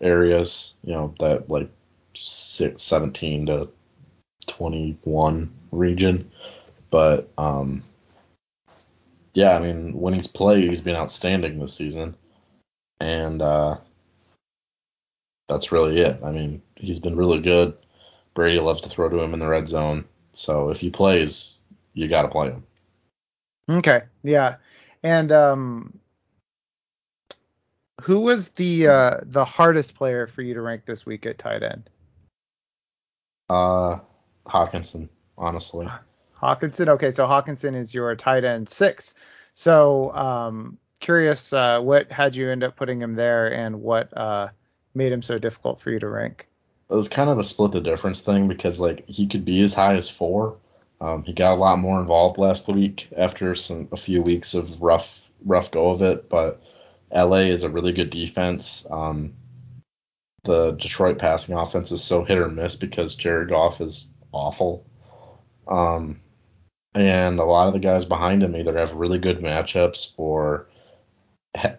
[0.00, 1.70] areas, you know, that like
[2.14, 3.68] six, 17 to
[4.46, 6.30] 21 region.
[6.90, 7.84] But, um,
[9.34, 12.16] yeah, I mean, when he's played, he's been outstanding this season.
[13.00, 13.78] And, uh,
[15.52, 16.20] that's really it.
[16.24, 17.74] I mean, he's been really good.
[18.34, 20.04] Brady loves to throw to him in the red zone.
[20.32, 21.58] So if he plays,
[21.94, 22.64] you got to play him.
[23.70, 24.56] Okay, yeah,
[25.02, 25.98] and um,
[28.00, 31.62] who was the uh, the hardest player for you to rank this week at tight
[31.62, 31.88] end?
[33.48, 33.98] Uh,
[34.46, 35.88] Hockenson, honestly.
[36.40, 36.88] Hockenson.
[36.88, 39.14] Okay, so Hockenson is your tight end six.
[39.54, 44.48] So, um, curious, uh, what had you end up putting him there, and what uh
[44.94, 46.46] made him so difficult for you to rank?
[46.90, 49.72] It was kind of a split the difference thing because like he could be as
[49.72, 50.58] high as four,
[51.00, 54.80] um, he got a lot more involved last week after some a few weeks of
[54.82, 56.62] rough rough go of it, but
[57.12, 58.86] LA is a really good defense.
[58.90, 59.34] Um,
[60.44, 64.86] the Detroit passing offense is so hit or miss because Jared Goff is awful.
[65.66, 66.20] Um,
[66.94, 70.68] and a lot of the guys behind him either have really good matchups or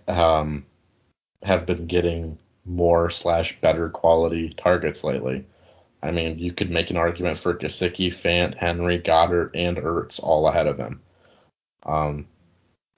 [0.07, 0.65] um,
[1.43, 5.45] have been getting more slash better quality targets lately.
[6.01, 10.47] I mean, you could make an argument for Gesicki, Fant, Henry, Goddard, and Ertz all
[10.47, 11.01] ahead of him.
[11.85, 12.27] Um,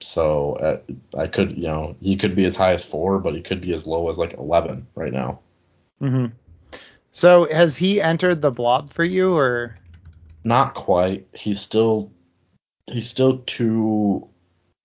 [0.00, 3.42] so uh, I could, you know, he could be as high as four, but he
[3.42, 5.40] could be as low as like 11 right now.
[6.00, 6.26] Mm-hmm.
[7.12, 9.76] So has he entered the blob for you, or?
[10.44, 11.26] Not quite.
[11.32, 12.12] He's still
[12.86, 14.28] he's still too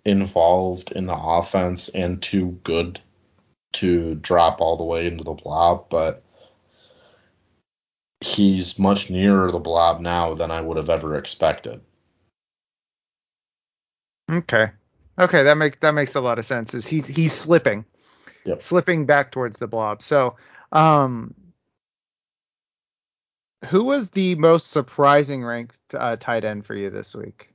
[0.06, 3.00] involved in the offense and too good
[3.74, 6.24] to drop all the way into the blob, but
[8.20, 11.82] he's much nearer the blob now than I would have ever expected.
[14.30, 14.72] Okay.
[15.20, 16.74] Okay, that makes that makes a lot of sense.
[16.74, 17.86] Is he he's slipping.
[18.46, 18.62] Yep.
[18.62, 20.02] Slipping back towards the blob.
[20.02, 20.36] So,
[20.72, 21.36] um
[23.66, 27.54] who was the most surprising ranked uh, tight end for you this week?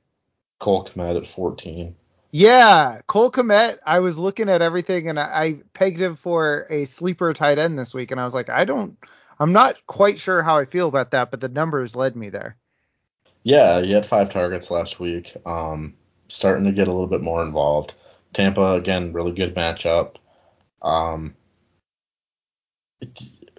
[0.59, 1.95] Cole Kmet at 14.
[2.31, 3.79] Yeah, Cole Kmet.
[3.85, 7.79] I was looking at everything and I, I pegged him for a sleeper tight end
[7.79, 8.97] this week, and I was like, I don't,
[9.39, 12.57] I'm not quite sure how I feel about that, but the numbers led me there.
[13.43, 15.35] Yeah, he had five targets last week.
[15.45, 15.93] Um,
[16.27, 17.93] starting to get a little bit more involved.
[18.33, 20.15] Tampa again, really good matchup.
[20.81, 21.35] Um,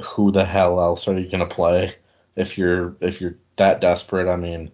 [0.02, 1.96] who the hell else are you gonna play
[2.36, 4.28] if you're if you're that desperate?
[4.28, 4.70] I mean,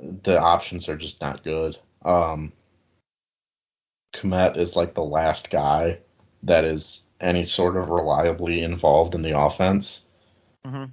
[0.00, 1.76] the options are just not good.
[2.04, 2.52] Um,
[4.24, 5.98] is like the last guy
[6.42, 10.04] that is any sort of reliably involved in the offense
[10.66, 10.84] mm-hmm.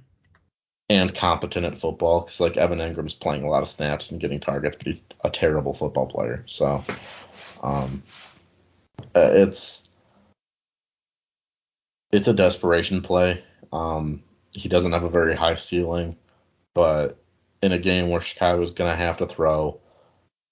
[0.88, 2.20] and competent at football.
[2.20, 5.30] Because like Evan Engram's playing a lot of snaps and getting targets, but he's a
[5.30, 6.44] terrible football player.
[6.46, 6.84] So
[7.62, 8.02] um,
[9.14, 9.88] uh, it's
[12.12, 13.44] it's a desperation play.
[13.72, 16.16] Um, he doesn't have a very high ceiling,
[16.74, 17.18] but
[17.62, 19.80] in a game where Chicago's going to have to throw,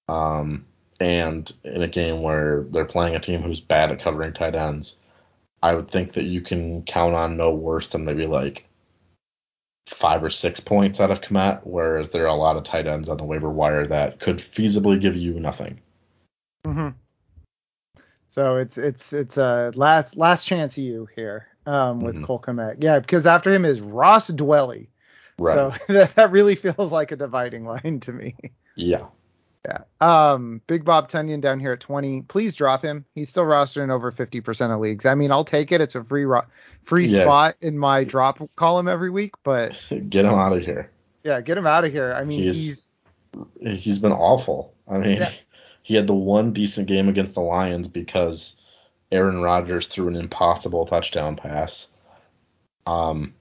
[0.08, 0.64] um,
[1.00, 4.96] and in a game where they're playing a team who's bad at covering tight ends,
[5.62, 8.64] I would think that you can count on no worse than maybe like
[9.86, 13.08] five or six points out of Kmet, whereas there are a lot of tight ends
[13.08, 15.80] on the waiver wire that could feasibly give you nothing.
[16.64, 16.88] Mm-hmm.
[18.28, 22.24] So it's it's it's a last last chance you here um, with mm-hmm.
[22.24, 22.76] Cole Kmet.
[22.80, 24.88] Yeah, because after him is Ross Dwelley.
[25.38, 25.72] Right.
[25.88, 28.34] So that really feels like a dividing line to me.
[28.74, 29.06] Yeah.
[29.64, 29.80] Yeah.
[30.00, 32.22] Um, Big Bob Tonyan down here at 20.
[32.22, 33.04] Please drop him.
[33.14, 35.04] He's still rostered in over 50% of leagues.
[35.04, 35.80] I mean, I'll take it.
[35.80, 36.46] It's a free ro-
[36.84, 37.24] free yeah.
[37.24, 39.78] spot in my drop column every week, but
[40.08, 40.90] get him out of here.
[41.24, 42.12] Yeah, get him out of here.
[42.12, 42.90] I mean, he's
[43.60, 44.74] he's, he's been awful.
[44.86, 45.32] I mean, yeah.
[45.82, 48.56] he had the one decent game against the Lions because
[49.10, 51.88] Aaron Rodgers threw an impossible touchdown pass.
[52.86, 53.34] Um,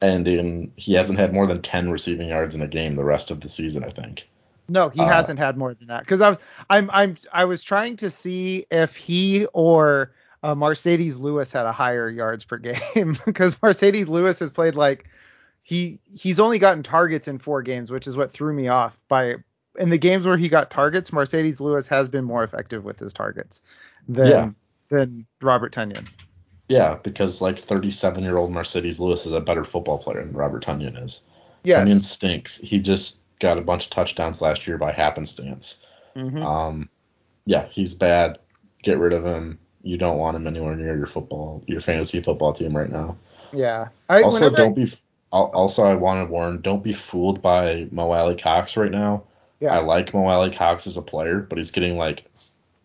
[0.00, 3.30] and in he hasn't had more than 10 receiving yards in a game the rest
[3.30, 4.28] of the season, I think.
[4.72, 6.00] No, he uh, hasn't had more than that.
[6.00, 6.38] Because I was
[6.70, 10.12] I'm I'm I was trying to see if he or
[10.42, 12.56] uh, Marcedes Lewis had a higher yards per
[12.94, 15.08] game because Marcedes Lewis has played like
[15.62, 18.98] he he's only gotten targets in four games, which is what threw me off.
[19.08, 19.36] By
[19.78, 23.12] in the games where he got targets, Marcedes Lewis has been more effective with his
[23.12, 23.60] targets
[24.08, 24.50] than yeah.
[24.88, 26.08] than Robert Tonyan.
[26.68, 30.64] Yeah, because like 37 year old Marcedes Lewis is a better football player than Robert
[30.64, 31.20] Tonyan is.
[31.62, 31.86] Yes.
[31.86, 32.56] Tonyan stinks.
[32.56, 35.84] He just got a bunch of touchdowns last year by happenstance.
[36.16, 36.42] Mm-hmm.
[36.42, 36.88] Um,
[37.44, 38.38] yeah, he's bad.
[38.82, 39.58] Get rid of him.
[39.82, 43.16] You don't want him anywhere near your football, your fantasy football team right now.
[43.52, 43.88] Yeah.
[44.08, 44.84] I, also, don't I...
[44.84, 44.92] be.
[45.32, 49.24] Also, I want to warn: don't be fooled by Mo Alie-Cox right now.
[49.60, 49.74] Yeah.
[49.74, 52.24] I like Mo Alie-Cox as a player, but he's getting like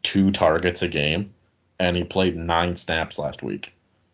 [0.01, 1.33] two targets a game,
[1.79, 3.73] and he played nine snaps last week.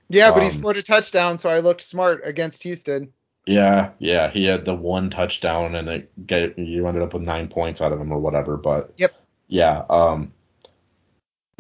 [0.09, 3.13] Yeah, but um, he scored a touchdown, so I looked smart against Houston.
[3.45, 7.49] Yeah, yeah, he had the one touchdown and it get, you ended up with nine
[7.49, 8.55] points out of him or whatever.
[8.55, 9.13] But yep,
[9.47, 10.31] yeah, um,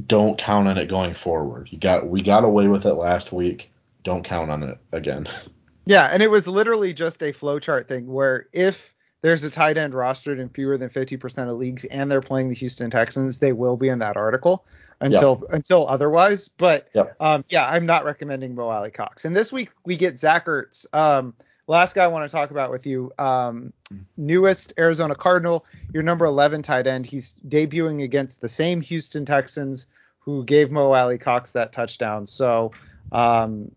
[0.05, 1.69] don't count on it going forward.
[1.71, 3.71] You got we got away with it last week.
[4.03, 5.27] Don't count on it again.
[5.85, 9.93] Yeah, and it was literally just a flowchart thing where if there's a tight end
[9.93, 13.75] rostered in fewer than 50% of leagues and they're playing the Houston Texans, they will
[13.75, 14.65] be in that article
[15.01, 15.53] until yep.
[15.53, 16.47] until otherwise.
[16.47, 17.15] But yep.
[17.19, 19.25] um, yeah, I'm not recommending Mo Alie-Cox.
[19.25, 20.85] And this week we get Zach Ertz.
[20.93, 21.33] Um,
[21.67, 23.73] last guy I want to talk about with you, um,
[24.17, 27.05] newest Arizona Cardinal, your number 11 tight end.
[27.05, 29.87] He's debuting against the same Houston Texans
[30.19, 32.25] who gave Mo Alie-Cox that touchdown.
[32.25, 32.71] So,
[33.11, 33.71] um,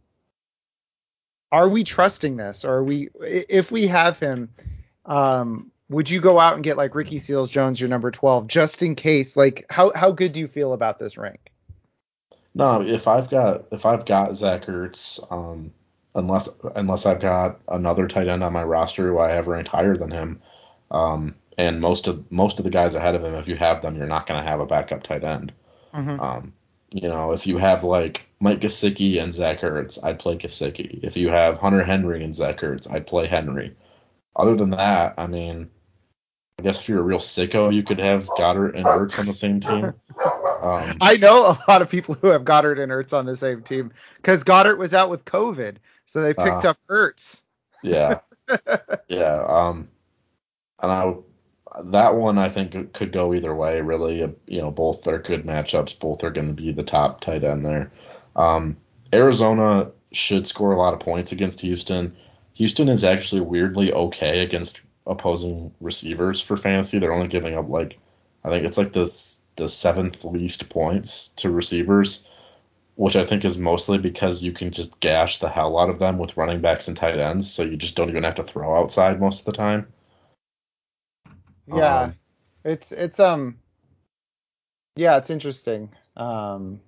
[1.52, 2.64] are we trusting this?
[2.64, 4.50] Or are we, if we have him,
[5.04, 8.82] um, would you go out and get like Ricky Seals Jones, your number 12, just
[8.82, 9.36] in case?
[9.36, 11.52] Like, how how good do you feel about this rank?
[12.54, 15.72] No, if I've got if I've got Zach Ertz, um,
[16.16, 19.94] unless unless I've got another tight end on my roster who I have ranked higher
[19.94, 20.40] than him.
[20.90, 23.96] Um, and most of most of the guys ahead of him, if you have them,
[23.96, 25.52] you're not going to have a backup tight end.
[25.94, 26.20] Mm-hmm.
[26.20, 26.52] Um,
[26.90, 31.00] you know, if you have like Mike Gesicki and Zach Ertz, I'd play Gesicki.
[31.02, 33.74] If you have Hunter Henry and Zach Ertz, I'd play Henry.
[34.34, 35.70] Other than that, I mean,
[36.58, 39.34] I guess if you're a real sicko, you could have Goddard and Ertz on the
[39.34, 39.92] same team.
[40.62, 43.62] Um, I know a lot of people who have Goddard and Ertz on the same
[43.62, 45.76] team because Goddard was out with COVID.
[46.06, 47.42] So they picked uh, up Ertz.
[47.82, 48.20] Yeah.
[49.08, 49.44] yeah.
[49.46, 49.88] Um,
[50.80, 51.14] and I
[51.84, 53.80] that one I think could go either way.
[53.80, 55.98] Really, you know, both are good matchups.
[55.98, 57.92] Both are going to be the top tight end there.
[58.34, 58.76] Um,
[59.12, 62.16] Arizona should score a lot of points against Houston.
[62.54, 66.98] Houston is actually weirdly okay against opposing receivers for fantasy.
[66.98, 67.98] They're only giving up like
[68.44, 69.06] I think it's like the
[69.56, 72.26] the seventh least points to receivers.
[72.96, 76.16] which I think is mostly because you can just gash the hell out of them
[76.16, 79.20] with running backs and tight ends, so you just don't even have to throw outside
[79.20, 79.92] most of the time.
[81.66, 82.14] Yeah, Um,
[82.64, 83.58] it's it's um,
[84.96, 85.90] yeah, it's interesting.
[86.16, 86.80] Um,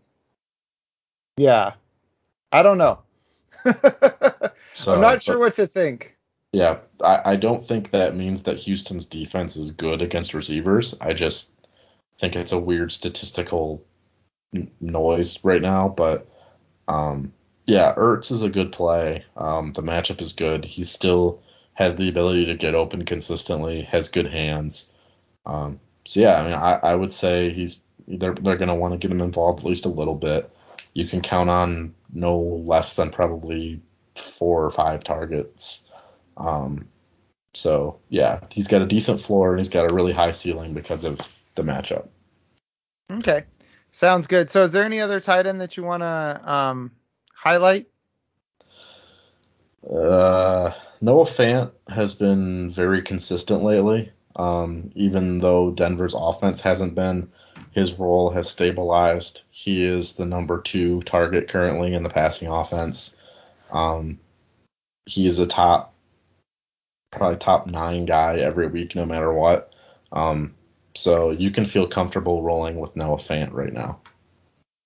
[1.36, 1.74] yeah,
[2.52, 3.00] I don't know.
[4.74, 6.16] So, I'm not but- sure what to think.
[6.52, 10.96] Yeah, I, I don't think that means that Houston's defense is good against receivers.
[11.00, 11.52] I just
[12.20, 13.84] think it's a weird statistical
[14.80, 15.88] noise right now.
[15.88, 16.28] But
[16.86, 17.32] um,
[17.66, 19.24] yeah, Ertz is a good play.
[19.36, 20.64] Um, the matchup is good.
[20.64, 21.42] He still
[21.74, 23.82] has the ability to get open consistently.
[23.82, 24.90] Has good hands.
[25.46, 28.98] Um, so yeah, I mean, I, I would say he's they're they're gonna want to
[28.98, 30.50] get him involved at least a little bit.
[30.94, 33.80] You can count on no less than probably
[34.16, 35.82] four or five targets.
[36.36, 36.88] Um,
[37.54, 41.04] so yeah, he's got a decent floor and he's got a really high ceiling because
[41.04, 41.20] of
[41.58, 42.08] the matchup.
[43.10, 43.44] Okay,
[43.90, 44.50] sounds good.
[44.50, 46.92] So, is there any other tight end that you want to um
[47.34, 47.88] highlight?
[49.88, 54.12] Uh, Noah Fant has been very consistent lately.
[54.36, 57.32] Um, even though Denver's offense hasn't been,
[57.72, 59.42] his role has stabilized.
[59.50, 63.16] He is the number two target currently in the passing offense.
[63.72, 64.20] Um,
[65.06, 65.94] he is a top,
[67.10, 69.72] probably top nine guy every week, no matter what.
[70.12, 70.54] Um,
[70.94, 74.00] so you can feel comfortable rolling with Noah Fant right now.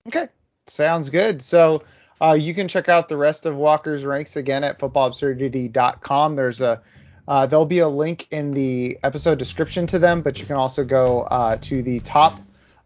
[0.08, 0.28] Okay,
[0.66, 1.42] sounds good.
[1.42, 1.82] So
[2.20, 6.36] uh, you can check out the rest of Walker's ranks again at footballabsurdity.com.
[6.36, 6.82] There's a
[7.28, 10.84] uh, there'll be a link in the episode description to them, but you can also
[10.84, 12.40] go uh, to the top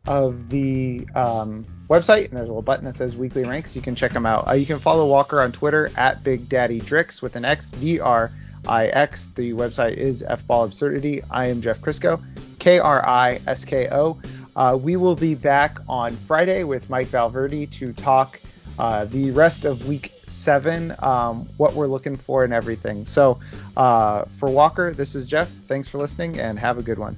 [0.06, 3.74] of the um, website and there's a little button that says weekly ranks.
[3.74, 4.48] You can check them out.
[4.48, 7.98] Uh, you can follow Walker on Twitter at Big Daddy Drix with an X D
[7.98, 8.30] R
[8.66, 9.26] I X.
[9.34, 11.22] The website is F Ball Absurdity.
[11.30, 12.22] I am Jeff Krisko,
[12.66, 14.18] K R I S K O.
[14.56, 18.40] Uh, we will be back on Friday with Mike Valverde to talk
[18.76, 23.04] uh, the rest of week seven, um, what we're looking for and everything.
[23.04, 23.38] So
[23.76, 25.48] uh, for Walker, this is Jeff.
[25.68, 27.14] Thanks for listening and have a good one.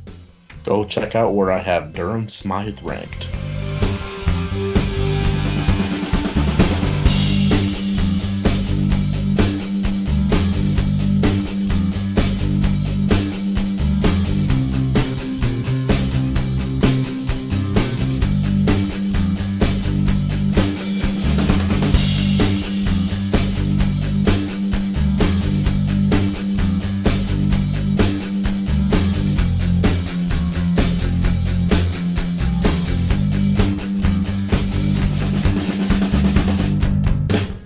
[0.65, 3.27] Go check out where I have Durham Smythe ranked.